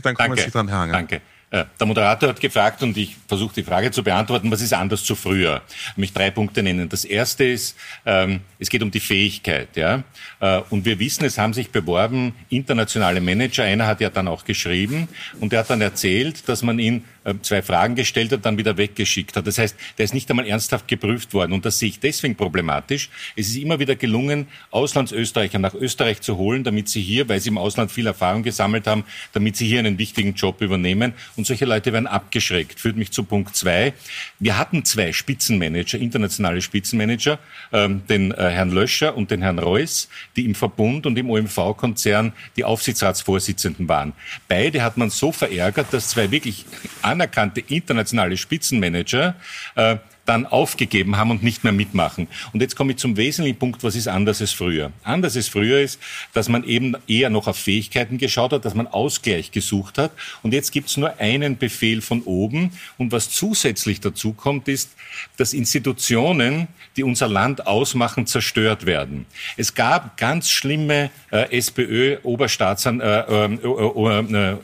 [0.00, 0.42] dann kommen Danke.
[0.42, 0.92] Sie dran, Herr Hanger.
[0.92, 1.20] Danke.
[1.50, 5.04] Äh, der Moderator hat gefragt und ich versuche die Frage zu beantworten, was ist anders
[5.04, 5.62] zu früher?
[5.92, 6.88] Ich möchte drei Punkte nennen.
[6.88, 7.76] Das erste ist,
[8.06, 9.76] ähm, es geht um die Fähigkeit.
[9.76, 10.02] Ja?
[10.40, 13.64] Äh, und wir wissen, es haben sich beworben internationale Manager.
[13.64, 15.08] Einer hat ja dann auch geschrieben
[15.40, 17.04] und der hat dann erzählt, dass man ihn
[17.42, 19.46] zwei Fragen gestellt hat, dann wieder weggeschickt hat.
[19.46, 21.52] Das heißt, der ist nicht einmal ernsthaft geprüft worden.
[21.52, 23.08] Und das sehe ich deswegen problematisch.
[23.36, 27.48] Es ist immer wieder gelungen, Auslandsösterreicher nach Österreich zu holen, damit sie hier, weil sie
[27.48, 31.14] im Ausland viel Erfahrung gesammelt haben, damit sie hier einen wichtigen Job übernehmen.
[31.36, 32.78] Und solche Leute werden abgeschreckt.
[32.78, 33.94] Führt mich zu Punkt zwei.
[34.38, 37.38] Wir hatten zwei Spitzenmanager, internationale Spitzenmanager,
[37.72, 42.32] ähm, den äh, Herrn Löscher und den Herrn Reuss, die im Verbund und im OMV-Konzern
[42.56, 44.12] die Aufsichtsratsvorsitzenden waren.
[44.48, 46.66] Beide hat man so verärgert, dass zwei wirklich
[47.14, 49.34] anerkannte internationale Spitzenmanager
[49.76, 49.96] äh,
[50.26, 52.28] dann aufgegeben haben und nicht mehr mitmachen.
[52.52, 54.92] Und jetzt komme ich zum wesentlichen Punkt, was ist anders als früher?
[55.02, 56.00] Anders als früher ist,
[56.32, 60.12] dass man eben eher noch auf Fähigkeiten geschaut hat, dass man Ausgleich gesucht hat.
[60.42, 62.70] Und jetzt gibt es nur einen Befehl von oben.
[62.96, 64.90] Und was zusätzlich dazu kommt, ist,
[65.36, 69.26] dass Institutionen, die unser Land ausmachen, zerstört werden.
[69.56, 74.56] Es gab ganz schlimme äh, SPÖ-Oberstaatsan äh, äh, äh,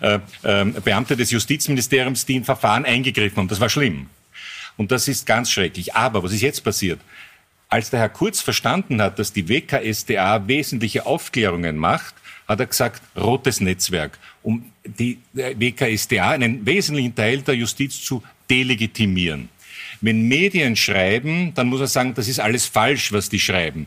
[0.00, 3.48] äh, äh, Beamte des Justizministeriums, die in Verfahren eingegriffen haben.
[3.48, 4.08] Das war schlimm.
[4.76, 5.94] Und das ist ganz schrecklich.
[5.94, 7.00] Aber was ist jetzt passiert?
[7.68, 12.14] Als der Herr Kurz verstanden hat, dass die WKSDA wesentliche Aufklärungen macht,
[12.48, 19.48] hat er gesagt, rotes Netzwerk, um die WKSDA, einen wesentlichen Teil der Justiz zu delegitimieren.
[20.00, 23.86] Wenn Medien schreiben, dann muss er sagen, das ist alles falsch, was die schreiben.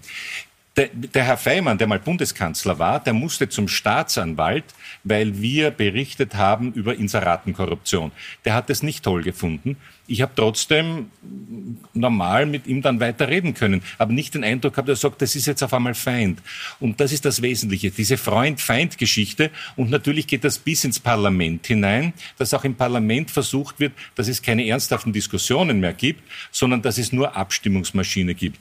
[0.77, 4.65] Der, der, Herr Feimann, der mal Bundeskanzler war, der musste zum Staatsanwalt,
[5.06, 8.12] weil wir berichtet haben über Inseratenkorruption.
[8.43, 9.78] Der hat es nicht toll gefunden.
[10.08, 11.10] Ich habe trotzdem
[11.93, 15.36] normal mit ihm dann weiter reden können, aber nicht den Eindruck gehabt, er sagt, das
[15.36, 16.41] ist jetzt auf einmal Feind.
[16.80, 19.51] Und das ist das Wesentliche, diese Freund-Feind-Geschichte.
[19.76, 24.28] Und natürlich geht das bis ins Parlament hinein, dass auch im Parlament versucht wird, dass
[24.28, 28.60] es keine ernsthaften Diskussionen mehr gibt, sondern dass es nur Abstimmungsmaschine gibt.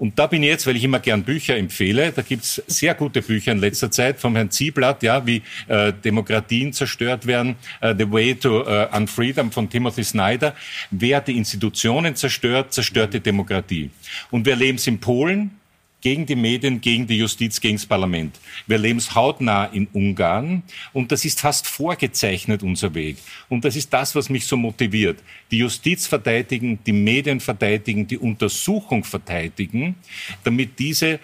[0.00, 3.20] Und da bin ich jetzt, weil ich immer gern Bücher empfehle, da gibt's sehr gute
[3.20, 8.10] Bücher in letzter Zeit vom Herrn Zieblatt, ja, wie äh, Demokratien zerstört werden, äh, The
[8.10, 10.54] Way to uh, Unfreedom von Timothy Snyder.
[10.90, 13.90] Wer die Institutionen zerstört, zerstört die Demokratie.
[14.30, 15.59] Und wir erleben es in Polen,
[16.00, 18.38] gegen die Medien, gegen die Justiz, gegen das Parlament.
[18.66, 23.18] Wir erleben es hautnah in Ungarn und das ist fast vorgezeichnet, unser Weg.
[23.48, 25.22] Und das ist das, was mich so motiviert.
[25.50, 29.96] Die Justiz verteidigen, die Medien verteidigen, die Untersuchung verteidigen,
[30.44, 31.20] damit diese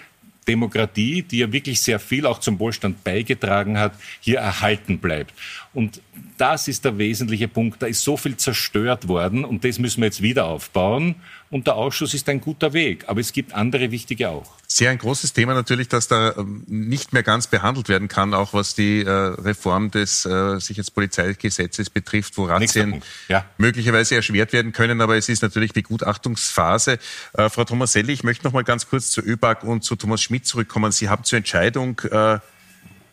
[0.47, 5.35] Demokratie, die ja wirklich sehr viel auch zum Wohlstand beigetragen hat, hier erhalten bleibt.
[5.77, 6.01] Und
[6.39, 7.83] das ist der wesentliche Punkt.
[7.83, 11.17] Da ist so viel zerstört worden und das müssen wir jetzt wieder aufbauen.
[11.51, 13.05] Und der Ausschuss ist ein guter Weg.
[13.09, 14.55] Aber es gibt andere wichtige auch.
[14.67, 18.55] Sehr ein großes Thema natürlich, dass da ähm, nicht mehr ganz behandelt werden kann, auch
[18.55, 23.45] was die äh, Reform des äh, Sicherheitspolizeigesetzes betrifft, wo Razzien ja.
[23.59, 25.03] möglicherweise erschwert werden können.
[25.03, 26.99] Aber es ist natürlich Begutachtungsphase.
[27.35, 30.47] Äh, Frau Thomaselli, ich möchte noch mal ganz kurz zu ÖBAG und zu Thomas Schmidt
[30.47, 30.91] zurückkommen.
[30.91, 32.01] Sie haben zur Entscheidung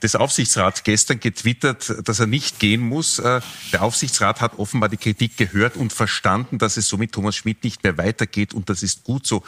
[0.03, 3.19] des Aufsichtsrats gestern getwittert, dass er nicht gehen muss.
[3.19, 3.41] Äh,
[3.71, 7.63] der Aufsichtsrat hat offenbar die Kritik gehört und verstanden, dass es so mit Thomas Schmidt
[7.63, 9.43] nicht mehr weitergeht und das ist gut so.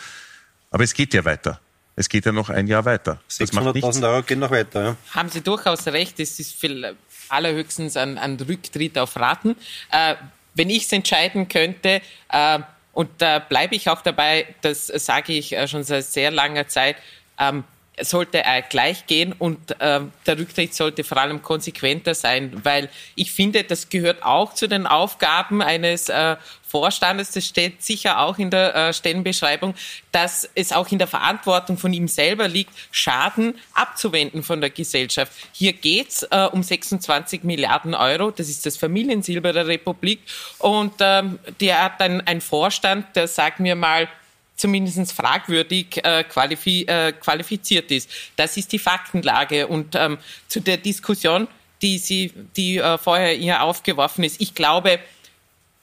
[0.72, 1.60] Aber es geht ja weiter.
[1.95, 3.22] Es geht ja noch ein Jahr weiter.
[3.30, 4.84] 600.000 Euro gehen noch weiter.
[4.84, 4.95] Ja.
[5.12, 6.20] Haben Sie durchaus recht.
[6.20, 6.95] Es ist viel,
[7.30, 9.56] allerhöchstens ein, ein Rücktritt auf Raten.
[9.91, 10.16] Äh,
[10.53, 12.60] wenn ich es entscheiden könnte, äh,
[12.93, 16.95] und da bleibe ich auch dabei, das sage ich äh, schon seit sehr langer Zeit,
[17.38, 17.66] ähm,
[18.02, 23.64] sollte gleich gehen und äh, der Rücktritt sollte vor allem konsequenter sein, weil ich finde,
[23.64, 26.36] das gehört auch zu den Aufgaben eines äh,
[26.68, 29.76] Vorstandes, das steht sicher auch in der äh, Stellenbeschreibung,
[30.12, 35.32] dass es auch in der Verantwortung von ihm selber liegt, Schaden abzuwenden von der Gesellschaft.
[35.54, 40.20] Hier geht's äh, um 26 Milliarden Euro, das ist das Familiensilber der Republik
[40.58, 44.10] und ähm, der hat dann ein Vorstand, der, sagen wir mal,
[44.56, 48.10] zumindest fragwürdig äh, qualifi äh, qualifiziert ist.
[48.36, 49.68] Das ist die Faktenlage.
[49.68, 51.47] Und ähm, zu der Diskussion,
[51.82, 54.99] die, Sie, die äh, vorher hier aufgeworfen ist, ich glaube,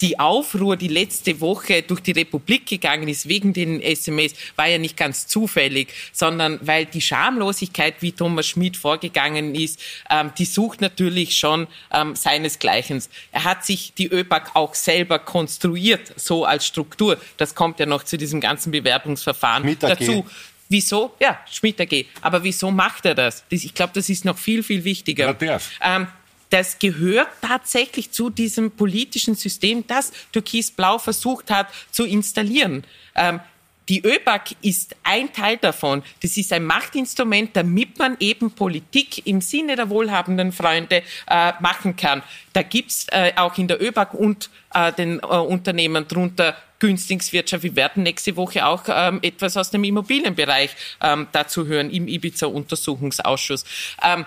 [0.03, 4.78] die Aufruhr, die letzte Woche durch die Republik gegangen ist wegen den SMS, war ja
[4.78, 9.80] nicht ganz zufällig, sondern weil die Schamlosigkeit, wie Thomas Schmidt vorgegangen ist,
[10.11, 13.03] ähm, die sucht natürlich schon ähm, seinesgleichen.
[13.30, 17.16] Er hat sich die ÖPAC auch selber konstruiert, so als Struktur.
[17.36, 20.26] Das kommt ja noch zu diesem ganzen Bewerbungsverfahren dazu.
[20.68, 21.14] Wieso?
[21.20, 22.07] Ja, Schmidt AG.
[22.22, 23.44] Aber wieso macht er das?
[23.50, 25.36] Ich glaube, das ist noch viel, viel wichtiger.
[25.38, 26.07] Ja, ähm,
[26.53, 32.84] das gehört tatsächlich zu diesem politischen System, das Türkis-Blau versucht hat zu installieren.
[33.14, 33.40] Ähm,
[33.88, 36.03] die ÖBAG ist ein Teil davon.
[36.22, 41.96] Das ist ein Machtinstrument, damit man eben Politik im Sinne der wohlhabenden Freunde äh, machen
[41.96, 42.22] kann.
[42.53, 47.64] Da gibt's äh, auch in der ÖBAG und äh, den äh, Unternehmen drunter Günstlingswirtschaft.
[47.64, 53.64] Wir werden nächste Woche auch ähm, etwas aus dem Immobilienbereich ähm, dazu hören im Ibiza-Untersuchungsausschuss.
[54.03, 54.26] Ähm,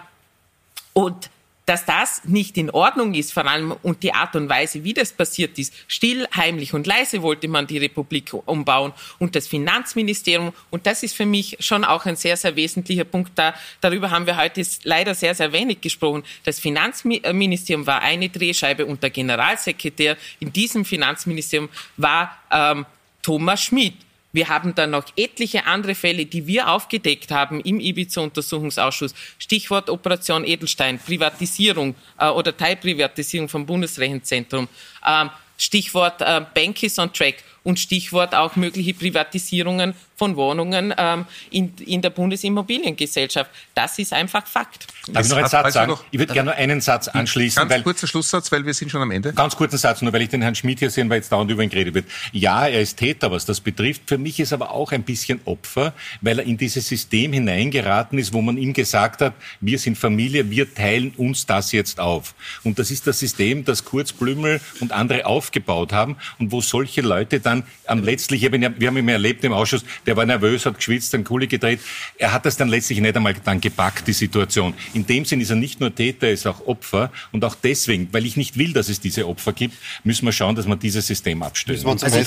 [0.94, 1.30] und
[1.66, 5.12] dass das nicht in Ordnung ist, vor allem und die Art und Weise, wie das
[5.14, 5.74] passiert ist.
[5.88, 10.54] Still, heimlich und leise wollte man die Republik umbauen und das Finanzministerium.
[10.70, 13.32] Und das ist für mich schon auch ein sehr, sehr wesentlicher Punkt.
[13.36, 16.24] Da, darüber haben wir heute leider sehr, sehr wenig gesprochen.
[16.44, 22.86] Das Finanzministerium war eine Drehscheibe und der Generalsekretär in diesem Finanzministerium war ähm,
[23.22, 23.96] Thomas Schmidt.
[24.36, 29.16] Wir haben dann noch etliche andere Fälle, die wir aufgedeckt haben im Ibiza-Untersuchungsausschuss.
[29.40, 34.68] Stichwort Operation Edelstein, Privatisierung äh, oder Teilprivatisierung vom Bundesrechenzentrum.
[35.08, 37.36] Ähm, Stichwort äh, Bank is on track.
[37.66, 43.52] Und Stichwort auch mögliche Privatisierungen von Wohnungen ähm, in, in der Bundesimmobiliengesellschaft.
[43.74, 44.88] Das ist einfach Fakt.
[45.08, 45.96] Darf ich noch einen Satz sagen?
[46.12, 47.60] Ich würde gerne nur einen Satz anschließen.
[47.60, 49.34] Ganz weil, kurzer Schlusssatz, weil wir sind schon am Ende.
[49.34, 51.64] Ganz kurzen Satz, nur weil ich den Herrn Schmidt hier sehe, weil jetzt dauernd über
[51.64, 52.06] ihn geredet wird.
[52.32, 54.04] Ja, er ist Täter, was das betrifft.
[54.06, 58.32] Für mich ist aber auch ein bisschen Opfer, weil er in dieses System hineingeraten ist,
[58.32, 62.36] wo man ihm gesagt hat, wir sind Familie, wir teilen uns das jetzt auf.
[62.64, 67.02] Und das ist das System, das Kurz Blümel und andere aufgebaut haben und wo solche
[67.02, 67.55] Leute dann
[67.86, 71.48] am letztlich, wir haben ihn erlebt im Ausschuss, der war nervös, hat geschwitzt, dann Kuhle
[71.48, 71.80] gedreht.
[72.18, 74.74] Er hat das dann letztlich nicht einmal dann gepackt, die Situation.
[74.94, 77.12] In dem Sinn ist er nicht nur Täter, er ist auch Opfer.
[77.32, 80.56] Und auch deswegen, weil ich nicht will, dass es diese Opfer gibt, müssen wir schauen,
[80.56, 81.86] dass wir dieses System abstellen.
[81.86, 82.18] Also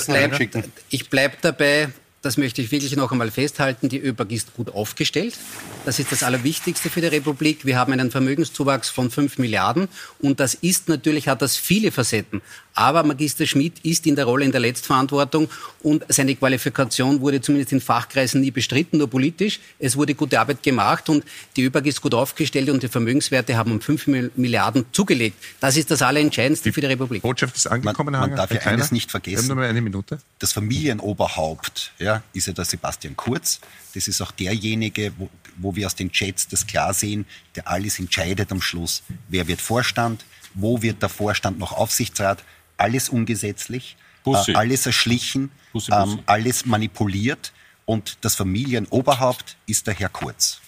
[0.89, 1.89] ich bleibe bleib dabei,
[2.21, 5.37] das möchte ich wirklich noch einmal festhalten, die ÖBAG ist gut aufgestellt.
[5.85, 7.65] Das ist das Allerwichtigste für die Republik.
[7.65, 9.87] Wir haben einen Vermögenszuwachs von 5 Milliarden
[10.19, 12.41] und das ist natürlich, hat das viele Facetten.
[12.73, 15.49] Aber Magister Schmidt ist in der Rolle in der Letztverantwortung
[15.81, 19.59] und seine Qualifikation wurde zumindest in Fachkreisen nie bestritten, nur politisch.
[19.79, 21.23] Es wurde gute Arbeit gemacht und
[21.55, 25.37] die ÖBAG ist gut aufgestellt und die Vermögenswerte haben um 5 Milliarden zugelegt.
[25.59, 27.21] Das ist das Allerentscheidendste die für die Republik.
[27.21, 28.13] Botschaft ist angekommen.
[28.13, 29.47] Man, man darf ja eines nicht vergessen.
[29.47, 30.19] Wir haben nur eine Minute.
[30.39, 33.59] Das Familienoberhaupt ja, ist ja der Sebastian Kurz.
[33.93, 37.99] Das ist auch derjenige, wo, wo wir aus den Chats das klar sehen, der alles
[37.99, 39.03] entscheidet am Schluss.
[39.27, 40.25] Wer wird Vorstand?
[40.53, 42.43] Wo wird der Vorstand noch Aufsichtsrat?
[42.79, 46.13] alles ungesetzlich, äh, alles erschlichen, Bussi, Bussi.
[46.13, 47.51] Ähm, alles manipuliert
[47.85, 50.61] und das Familienoberhaupt ist der Herr Kurz.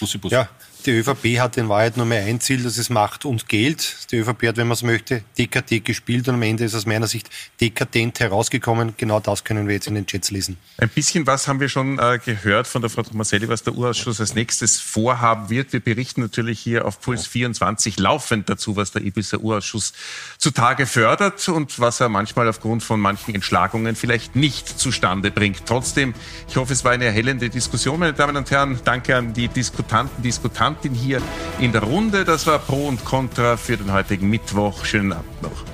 [0.00, 0.48] Bussi, ja,
[0.86, 4.06] die ÖVP hat in Wahrheit nur mehr ein Ziel, das ist Macht und Geld.
[4.10, 7.06] Die ÖVP hat, wenn man es möchte, dekadent gespielt und am Ende ist aus meiner
[7.06, 7.30] Sicht
[7.60, 8.94] dekadent herausgekommen.
[8.96, 10.58] Genau das können wir jetzt in den Chats lesen.
[10.78, 14.20] Ein bisschen was haben wir schon äh, gehört von der Frau Tomaselli, was der Urausschuss
[14.20, 15.72] als nächstes vorhaben wird.
[15.72, 19.94] Wir berichten natürlich hier auf Puls 24 laufend dazu, was der Ibiser Urausschuss
[20.38, 25.64] zutage fördert und was er manchmal aufgrund von manchen Entschlagungen vielleicht nicht zustande bringt.
[25.66, 26.14] Trotzdem,
[26.48, 28.78] ich hoffe, es war eine erhellende Diskussion, meine Damen und Herren.
[28.84, 31.22] Danke an die Diskutanten, Diskutanten Diskutantin hier
[31.60, 32.24] in der Runde.
[32.24, 34.84] Das war Pro und Contra für den heutigen Mittwoch.
[34.84, 35.73] Schönen Abend noch.